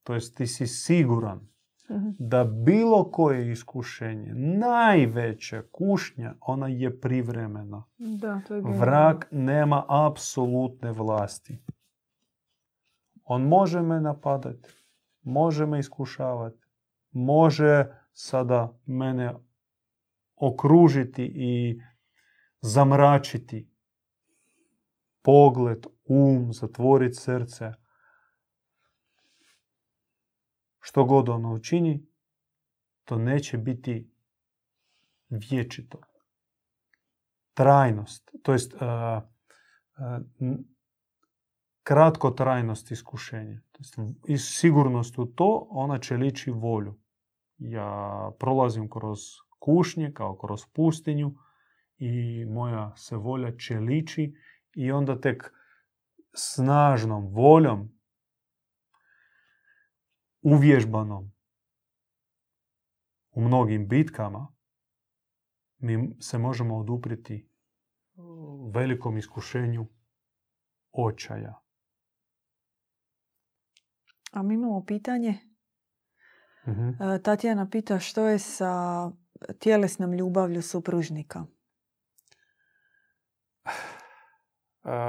[0.03, 1.47] To jest ti si siguran
[1.89, 2.09] mhm.
[2.19, 7.83] da bilo koje iskušenje, najveća kušnja, ona je privremena.
[7.97, 11.57] Da, to je Vrak nema apsolutne vlasti.
[13.23, 14.84] On može me napadati,
[15.25, 16.67] može me iskušavati,
[17.11, 19.33] može sada mene
[20.35, 21.81] okružiti i
[22.61, 23.69] zamračiti
[25.21, 27.71] pogled, um, zatvoriti srce.
[30.79, 32.05] Što god ono učini,
[33.03, 34.11] to neće biti
[35.29, 36.01] vječito.
[37.53, 40.57] Trajnost, to jest uh, uh,
[41.85, 43.61] kratko trajnost iskušenja.
[44.27, 46.99] I sigurnost u to, ona će lići volju.
[47.57, 49.19] Ja prolazim kroz
[49.59, 51.35] kušnje, kao kroz pustinju
[51.97, 54.33] i moja se volja čeliči
[54.75, 55.53] i onda tek
[56.33, 57.99] snažnom voljom,
[60.41, 61.31] uvježbanom
[63.31, 64.47] u mnogim bitkama,
[65.77, 67.49] mi se možemo odupriti
[68.73, 69.87] velikom iskušenju
[70.91, 71.64] očaja.
[74.35, 75.39] A mi imamo pitanje.
[76.65, 79.11] uh Tatjana pita što je sa
[79.59, 81.45] tjelesnom ljubavlju supružnika.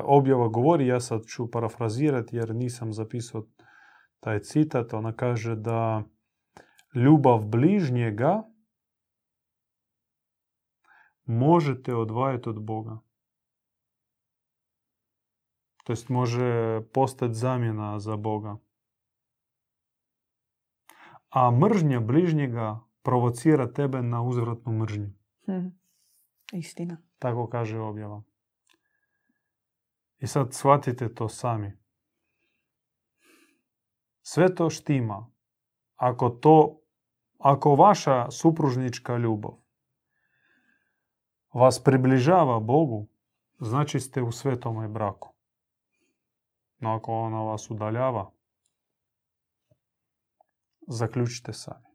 [0.04, 3.46] Objava govori, ja sad ću parafrazirati jer nisam zapisao
[4.20, 4.92] taj citat.
[4.92, 6.02] Ona kaže da
[6.94, 8.42] ljubav bližnjega
[11.24, 12.98] možete odvajati od Boga.
[15.84, 18.56] To jest može postati zamjena za Boga.
[21.36, 25.10] A mržnja bližnjega provocira tebe na uzvratnu mržnju.
[25.44, 25.68] Hm.
[26.52, 26.96] Istina.
[27.18, 28.22] Tako kaže objava.
[30.18, 31.72] I sad shvatite to sami.
[34.22, 35.26] Sve to štima.
[35.96, 36.80] Ako to,
[37.38, 39.66] ako vaša supružnička ljubav
[41.56, 43.06] vas približava Bogu,
[43.58, 45.32] znači ste u svetome braku.
[46.78, 48.30] No ako ona vas udaljava,
[50.86, 51.86] zaključite sami.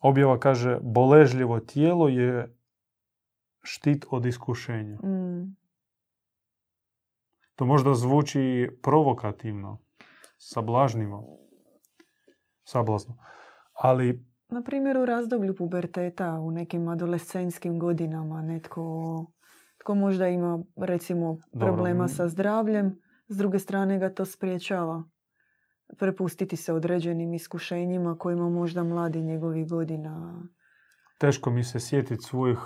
[0.00, 2.56] Objava kaže, boležljivo tijelo je
[3.62, 4.96] štit od iskušenja.
[4.96, 5.56] Mm.
[7.54, 9.78] To možda zvuči provokativno,
[10.38, 11.38] sablažnivo,
[12.64, 13.16] sablazno.
[13.72, 14.24] Ali...
[14.48, 18.82] Na primjer u razdoblju puberteta, u nekim adolescentskim godinama, netko
[19.80, 23.00] tko možda ima recimo problema sa zdravljem,
[23.30, 25.04] s druge strane ga to spriječava
[25.98, 30.42] prepustiti se određenim iskušenjima kojima možda mladi njegovih godina.
[31.18, 32.58] Teško mi se sjetiti svojih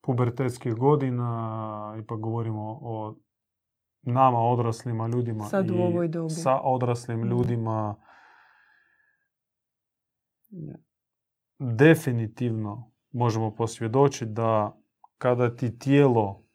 [0.00, 3.16] pubertetskih godina, ipak govorimo o
[4.02, 6.30] nama odraslima ljudima Sad u ovoj dobi.
[6.30, 7.96] sa odraslim ljudima.
[11.58, 14.78] Definitivno možemo posvjedočiti da
[15.18, 16.45] kada ti tijelo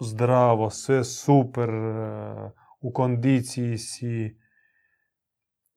[0.00, 4.38] zdravo, sve super, e, u kondiciji si,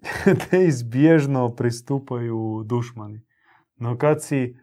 [0.52, 3.22] neizbježno pristupaju dušmani.
[3.76, 4.58] No kad si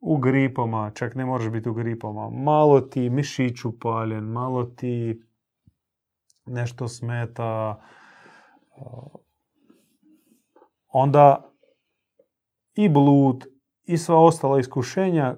[0.00, 5.22] u gripama, čak ne možeš biti u gripama, malo ti mišić upaljen, malo ti
[6.46, 7.80] nešto smeta,
[10.88, 11.52] onda
[12.74, 13.46] i blud
[13.84, 15.36] i sva ostala iskušenja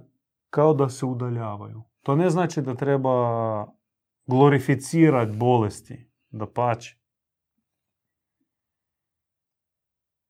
[0.50, 1.82] kao da se udaljavaju.
[2.06, 3.12] To ne znači da treba
[4.26, 7.00] glorificirati bolesti, da pači.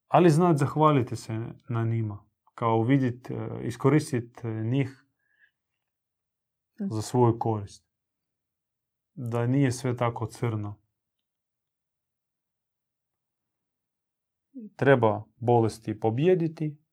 [0.09, 1.33] Ali znati zahvaliti se
[1.69, 2.25] na njima.
[2.55, 5.05] Kao vidjeti, e, iskoristiti njih
[6.79, 7.87] za svoju korist.
[9.15, 10.81] Da nije sve tako crno.
[14.77, 16.86] Treba bolesti pobjediti,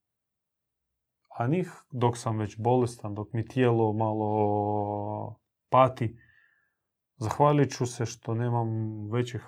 [1.38, 5.36] a njih dok sam već bolestan, dok mi tijelo malo
[5.70, 6.20] pati,
[7.16, 8.68] zahvalit ću se što nemam
[9.12, 9.42] većih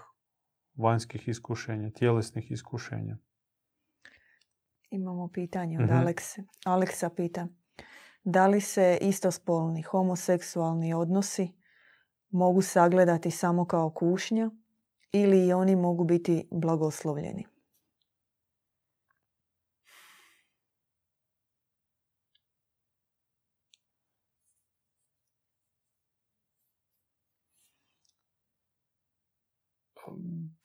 [0.75, 3.17] vanjskih iskušenja, tjelesnih iskušenja.
[4.89, 6.43] Imamo pitanje od mm Alekse.
[6.65, 7.47] Aleksa pita,
[8.23, 11.51] da li se istospolni homoseksualni odnosi
[12.29, 14.51] mogu sagledati samo kao kušnja
[15.11, 17.45] ili i oni mogu biti blagoslovljeni?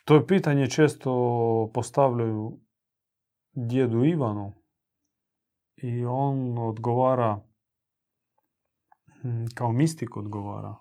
[0.04, 2.58] To je pitanje često postavljaju
[3.52, 4.52] djedu Ivanu
[5.76, 7.40] i on odgovara
[9.22, 10.76] hm, kao mistik odgovara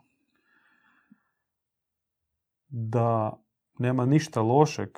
[2.68, 3.40] da
[3.80, 4.90] nema ništa lošeg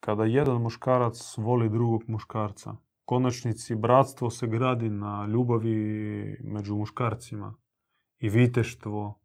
[0.00, 2.70] kada jedan muškarac voli drugog muškarca.
[2.70, 7.54] U konačnici bratstvo se gradi na ljubavi među muškarcima
[8.18, 9.21] i viteštvo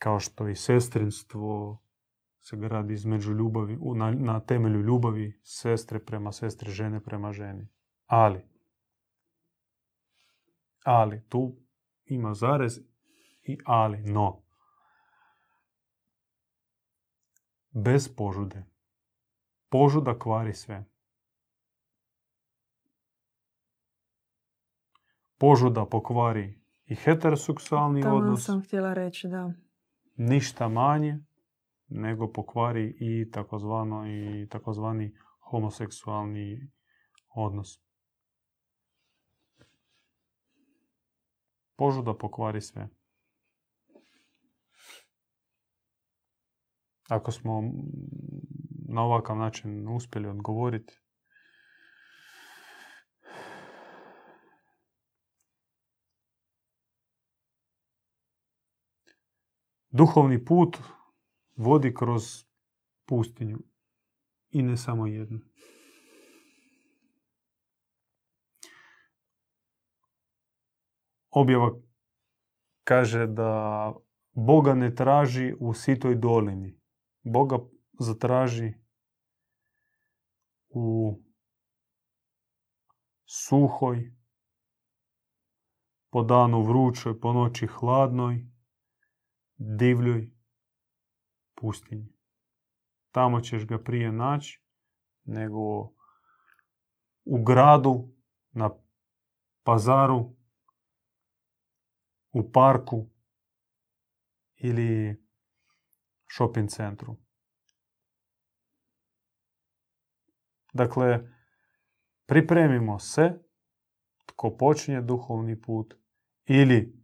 [0.00, 1.78] kao što i sestrinstvo
[2.40, 7.68] se gradi između ljubavi, na, na temelju ljubavi sestre prema sestre, žene prema ženi.
[8.06, 8.44] Ali,
[10.84, 11.56] ali, tu
[12.04, 12.80] ima zarez
[13.42, 14.42] i ali, no.
[17.70, 18.64] Bez požude.
[19.68, 20.84] Požuda kvari sve.
[25.38, 28.44] Požuda pokvari i heteroseksualni odnos.
[28.44, 29.52] sam htjela reći, da
[30.20, 31.18] ništa manje
[31.88, 36.70] nego pokvari i takozvano i takozvani homoseksualni
[37.28, 37.80] odnos.
[41.76, 42.88] Požuda pokvari sve.
[47.08, 47.62] Ako smo
[48.88, 51.00] na ovakav način uspjeli odgovoriti,
[59.90, 60.78] duhovni put
[61.56, 62.44] vodi kroz
[63.06, 63.58] pustinju
[64.50, 65.40] i ne samo jednu.
[71.30, 71.80] Objava
[72.84, 73.92] kaže da
[74.32, 76.80] Boga ne traži u sitoj dolini.
[77.22, 77.58] Boga
[77.98, 78.72] zatraži
[80.68, 81.18] u
[83.26, 84.12] suhoj,
[86.10, 88.49] po danu vrućoj, po noći hladnoj,
[89.60, 90.30] divljoj
[91.54, 92.12] pustinji.
[93.10, 94.62] Tamo ćeš ga prije naći
[95.24, 95.60] nego
[97.24, 98.14] u gradu,
[98.50, 98.70] na
[99.62, 100.36] pazaru,
[102.32, 103.10] u parku
[104.56, 105.22] ili
[106.36, 107.16] shopping centru.
[110.72, 111.32] Dakle,
[112.26, 113.42] pripremimo se
[114.26, 115.94] tko počinje duhovni put
[116.44, 117.00] ili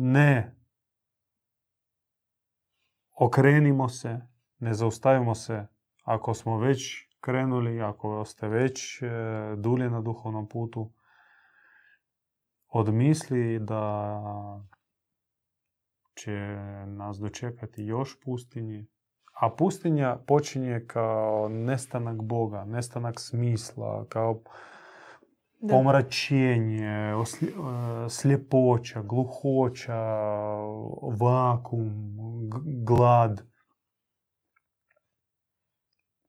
[0.00, 0.56] ne
[3.16, 4.20] okrenimo se,
[4.58, 5.66] ne zaustavimo se
[6.02, 9.06] ako smo već krenuli, ako ste već e,
[9.56, 10.92] dulje na duhovnom putu,
[12.68, 14.22] odmisli da
[16.14, 18.86] će nas dočekati još pustinji.
[19.40, 24.42] A pustinja počinje kao nestanak Boga, nestanak smisla, kao
[25.60, 25.74] da.
[25.74, 27.14] pomračenje, e,
[28.10, 30.18] sljepoća, gluhoća,
[31.20, 31.90] vakum,
[32.86, 33.42] glad.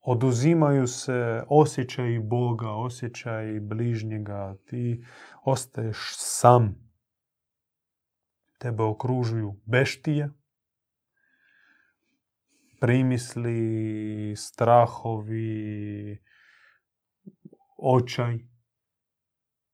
[0.02, 4.56] Oduzimaju se osjećaji Boga, osjećaji bližnjega.
[4.66, 5.04] Ti
[5.44, 6.90] ostaješ sam.
[8.58, 10.30] Tebe okružuju beštije,
[12.80, 16.18] primisli, strahovi,
[17.78, 18.49] očaj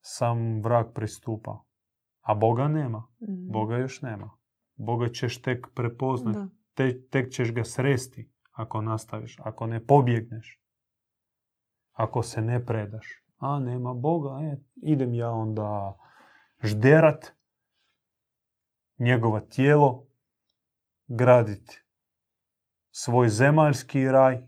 [0.08, 1.64] sam vrag pristupa.
[2.22, 3.08] A Boga nema.
[3.20, 3.52] Mm.
[3.52, 4.32] Boga još nema.
[4.76, 6.56] Boga ćeš tek prepoznati.
[6.74, 9.38] Te, tek ćeš ga sresti ako nastaviš.
[9.40, 10.62] Ako ne pobjegneš.
[11.92, 13.08] Ako se ne predaš.
[13.38, 14.40] A nema Boga.
[14.44, 15.98] E, idem ja onda
[16.64, 17.34] žderat
[18.98, 20.08] njegova tijelo,
[21.08, 21.84] graditi
[22.92, 24.48] svoj zemaljski raj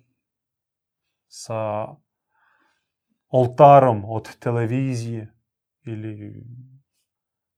[1.28, 1.88] sa
[3.28, 5.37] oltarom od televizije,
[5.88, 6.46] ili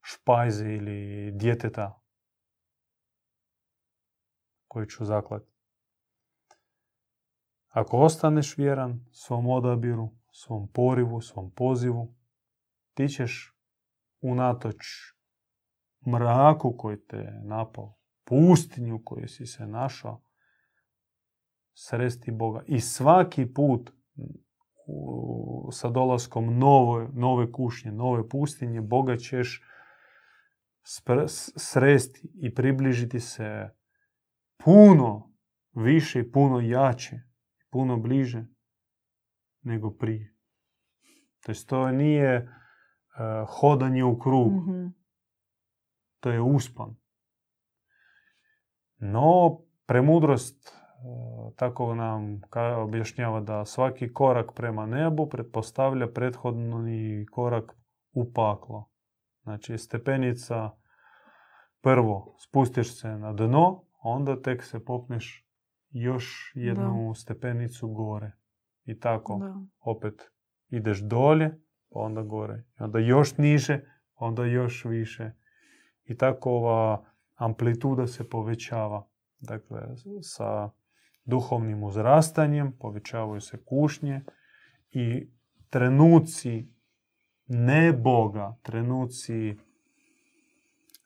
[0.02, 2.02] špajze ili djeteta
[4.68, 5.52] koji ću zaklati.
[7.68, 12.16] Ako ostaneš vjeran svom odabiru, svom porivu, svom pozivu,
[12.94, 13.56] ti ćeš
[14.22, 14.78] unatoč
[16.08, 20.22] mraku koji te napao, pustinju koju si se našao,
[21.74, 22.64] sresti Boga.
[22.68, 23.92] I svaki put
[25.72, 29.64] sa dolaskom nove, nove kušnje, nove pustinje, Boga ćeš
[31.56, 33.70] sresti i približiti se
[34.64, 35.34] puno
[35.76, 37.22] više i puno jače,
[37.70, 38.46] puno bliže
[39.62, 40.36] nego prije.
[41.46, 42.50] To to nije uh,
[43.48, 44.54] hodanje u krug.
[44.54, 44.94] mm
[46.20, 46.96] To je uspan.
[48.98, 50.74] No, premudrost
[51.56, 52.42] tako nam
[52.78, 57.76] objašnjava da svaki korak prema nebu pretpostavlja prethodni korak
[58.12, 58.90] u paklo.
[59.44, 60.72] Znači stepenica
[61.82, 65.50] prvo spustiš se na dno, onda tek se popneš
[65.90, 68.32] još jednu stepenicu gore.
[68.86, 69.40] I tako
[69.80, 70.32] opet
[70.70, 72.64] ideš dolje, pa onda gore.
[72.80, 73.82] Onda još niže,
[74.16, 75.32] onda još više.
[76.06, 79.08] I tako ova amplituda se povećava.
[79.40, 79.82] Dakle,
[80.22, 80.70] sa
[81.30, 84.22] duhovnim uzrastanjem, povećavaju se kušnje
[84.92, 85.32] i
[85.70, 86.74] trenuci
[87.48, 89.56] ne Boga, trenuci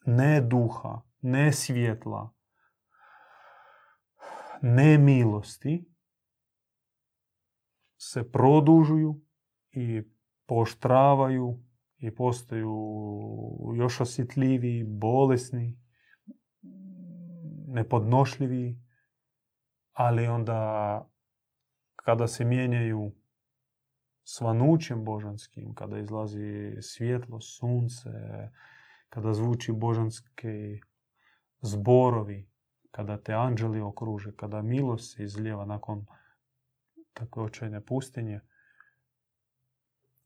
[0.05, 2.33] ne duha, ne svjetla,
[4.61, 5.93] ne milosti
[7.97, 9.21] se produžuju
[9.71, 10.03] i
[10.45, 11.59] poštravaju
[11.97, 12.73] i postaju
[13.75, 15.79] još osjetljiviji, bolesni,
[17.67, 18.82] nepodnošljiviji
[19.93, 21.09] ali onda
[21.95, 23.11] kada se mijenjaju
[24.23, 28.09] svanućem božanskim, kada izlazi svjetlo, sunce,
[29.09, 30.81] kada zvuči božanski
[31.61, 32.49] zborovi,
[32.91, 36.05] kada te anđeli okruže, kada milost se izlijeva nakon
[37.13, 38.41] takve očajne pustinje,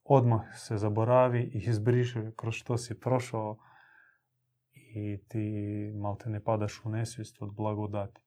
[0.03, 3.57] odmah se zaboravi i izbriše kroz što si prošao
[4.73, 8.26] i ti mal te ne padaš u nesvijest od blagodati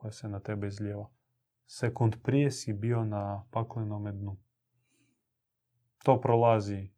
[0.00, 1.10] koja se na tebe izlijeva.
[1.66, 4.36] Sekund prije si bio na paklenom dnu.
[6.04, 6.90] To prolazi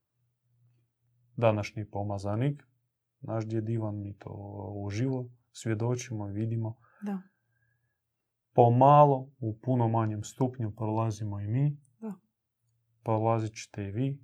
[1.36, 2.62] današnji pomazanik,
[3.20, 4.30] naš djed Ivan, mi to
[4.76, 6.76] uživo svjedočimo i vidimo.
[7.03, 7.22] Da.
[8.53, 11.80] Pomalo, u puno manjem stupnju prolazimo i mi.
[12.00, 12.14] Da.
[13.03, 14.20] Prolazit ćete i vi.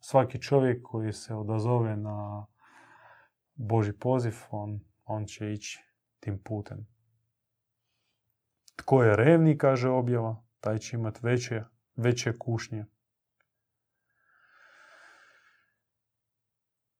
[0.00, 2.46] Svaki čovjek koji se odazove na
[3.54, 5.84] Boži poziv, on, on će ići
[6.20, 6.86] tim putem.
[8.76, 11.62] Tko je revni, kaže objava, taj će imati veće,
[11.96, 12.86] veće kušnje.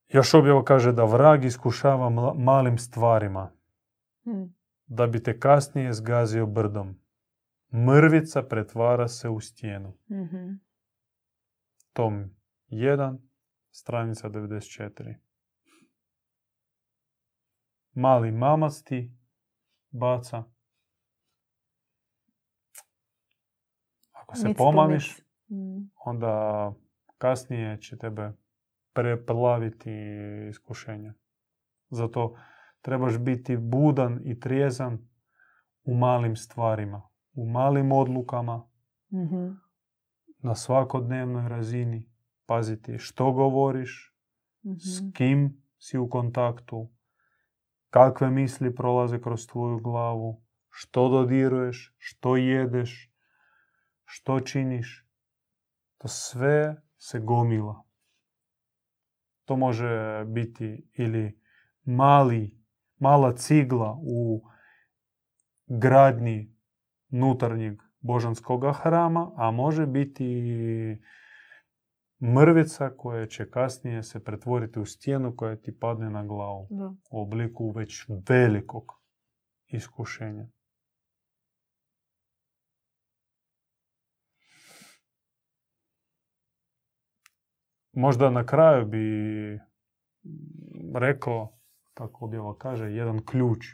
[0.09, 3.53] Još objava kaže da vrag iskušava malim stvarima,
[4.25, 4.55] hmm.
[4.87, 7.01] da bi te kasnije zgazio brdom.
[7.73, 9.97] Mrvica pretvara se u stijenu.
[10.09, 10.61] mm
[11.93, 12.31] Tom
[12.69, 13.19] 1,
[13.71, 15.15] stranica 94.
[17.93, 19.17] Mali mamasti
[19.91, 20.45] baca.
[24.31, 25.91] Ako se pomamiš, hmm.
[26.05, 26.73] onda
[27.19, 28.33] kasnije će tebe
[28.93, 29.91] preplaviti
[30.51, 31.15] iskušenja.
[31.91, 32.37] Zato
[32.83, 34.99] trebaš biti budan i trijezan
[35.85, 37.03] u malim stvarima,
[37.33, 38.69] u malim odlukama,
[39.13, 39.49] mhm.
[40.39, 42.11] na svakodnevnoj razini.
[42.47, 44.17] Paziti što govoriš,
[44.63, 45.11] s Mhm.
[45.11, 46.91] kim si u kontaktu,
[47.91, 53.10] kakve misli prolaze kroz tvoju glavu, što dodiruješ, što jedeš,
[54.13, 55.07] što činiš.
[55.99, 57.85] To sve se gomila.
[59.45, 61.41] To može biti ili
[61.83, 62.65] mali,
[62.99, 64.43] mala cigla u
[65.67, 66.57] gradnji
[67.09, 70.27] nutarnjeg božanskog hrama, a može biti
[72.23, 76.95] mrvica koja će kasnije se pretvoriti u stijenu koja ti padne na glavu Da.
[77.11, 78.85] u obliku već velikog
[79.67, 80.47] iskušenja.
[87.93, 89.07] Možda na kraju bi
[90.95, 91.59] rekao,
[91.95, 93.67] tako objava kaže, jedan ključ.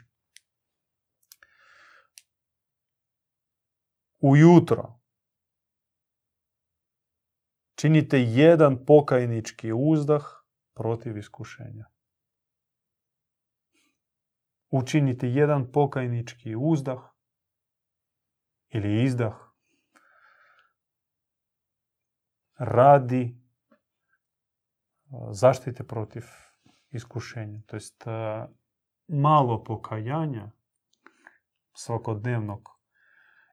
[4.19, 4.97] Ujutro
[7.77, 10.23] činite jedan pokajnički uzdah
[10.73, 11.85] protiv iskušenja.
[14.69, 16.99] Učinite jedan pokajnički uzdah
[18.69, 19.35] ili izdah
[22.57, 23.46] radi
[25.31, 26.23] zaštite protiv
[26.89, 27.61] iskušenja.
[27.65, 28.03] To jest
[29.07, 30.51] malo pokajanja
[31.73, 32.69] svakodnevnog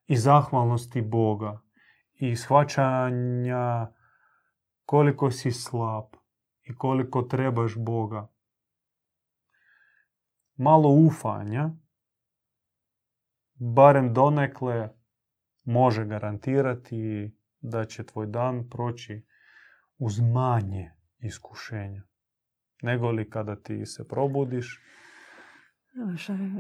[0.07, 1.61] i zahvalnosti Boga
[2.15, 3.93] i shvaćanja
[4.85, 6.05] koliko si slab
[6.63, 8.29] i koliko trebaš Boga.
[10.57, 11.71] Malo ufanja,
[13.55, 14.89] barem donekle,
[15.65, 19.27] može garantirati da će tvoj dan proći
[19.99, 20.93] uz manje
[21.25, 22.03] iskušenja.
[22.83, 24.81] Nego li kada ti se probudiš,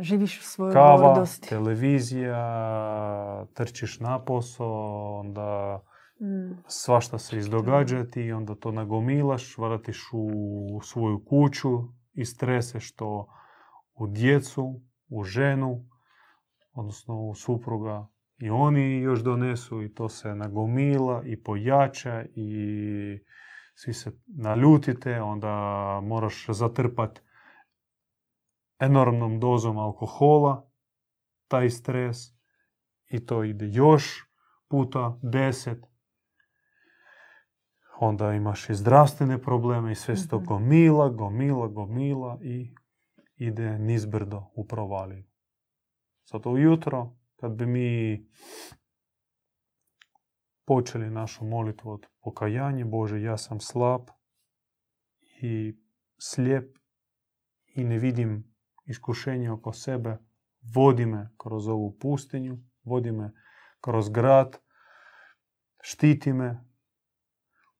[0.00, 1.48] Živiš u svojoj kava, gordosti.
[1.48, 2.36] televizija,
[3.54, 5.80] trčiš na posao, onda
[6.20, 6.62] Mm.
[6.68, 11.68] svašta se izdogađa ti onda to nagomilaš, vratiš u svoju kuću
[12.12, 13.26] i streseš to
[13.94, 15.84] u djecu, u ženu,
[16.72, 18.06] odnosno u supruga
[18.38, 23.18] i oni još donesu i to se nagomila i pojača i
[23.74, 25.50] svi se naljutite, onda
[26.02, 27.22] moraš zatrpat
[28.78, 30.70] enormnom dozom alkohola
[31.48, 32.16] taj stres
[33.10, 34.04] i to ide još
[34.68, 35.86] puta deset.
[38.00, 40.46] Onda imaš i zdravstvene probleme i sve se to Mhm.
[40.46, 42.74] gomila, gomila, gomila i
[43.36, 45.24] ide nizbrdo u provaliju.
[46.32, 48.26] Zato ujutro, kad bi mi
[50.64, 54.08] počeli našu molitvu od pokajanja, Bože, ja sam slab
[55.40, 55.76] i
[56.18, 56.78] slijep
[57.66, 58.54] i ne vidim
[58.86, 60.18] iskušenje oko sebe,
[60.74, 63.32] vodi me kroz ovu pustinju, vodi me
[63.80, 64.58] kroz grad,
[65.80, 66.64] štiti me,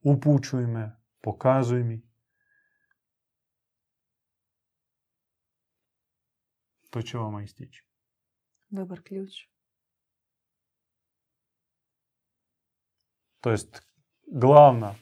[0.00, 2.02] upućuj me, pokazuj mi.
[6.90, 7.84] To će vama istići.
[8.68, 9.53] Dobar ključ.
[13.44, 13.82] To jest
[14.32, 14.94] glavna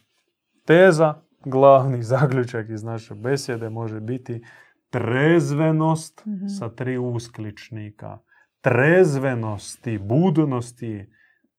[0.64, 4.44] teza, glavni zaključak iz naše besjede može biti
[4.90, 6.46] trezvenost mhm.
[6.46, 8.18] sa tri uskličnika.
[8.60, 11.12] Trezvenosti, budnosti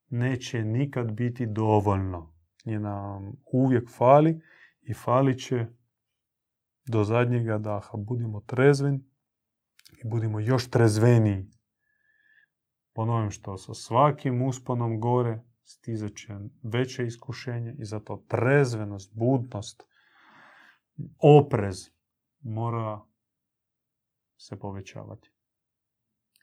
[0.10, 2.34] neće nikad biti dovoljno.
[2.66, 4.42] Nje nam uvijek fali
[4.82, 5.66] i fali će
[6.88, 7.98] do zadnjega daha.
[7.98, 9.00] Budimo trezveni
[10.04, 11.46] i budimo još trezveniji.
[12.94, 16.34] Ponovim što sa svakim usponom gore stizat će
[16.64, 19.84] veće iskušenje i zato trezvenost, budnost,
[21.20, 21.78] oprez
[22.40, 23.02] mora
[24.38, 25.32] se povećavati.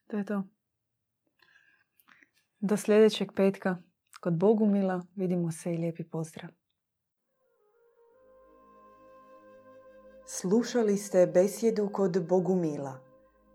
[0.07, 0.43] To je to.
[2.61, 3.77] Do sljedećeg petka
[4.21, 6.51] kod Bogumila vidimo se i lijepi pozdrav.
[10.27, 13.01] Slušali ste besjedu kod Bogumila.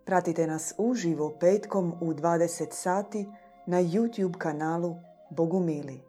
[0.06, 3.26] Pratite nas uživo petkom u 20 sati
[3.68, 4.96] na YouTube kanalu
[5.32, 6.04] Bogumili.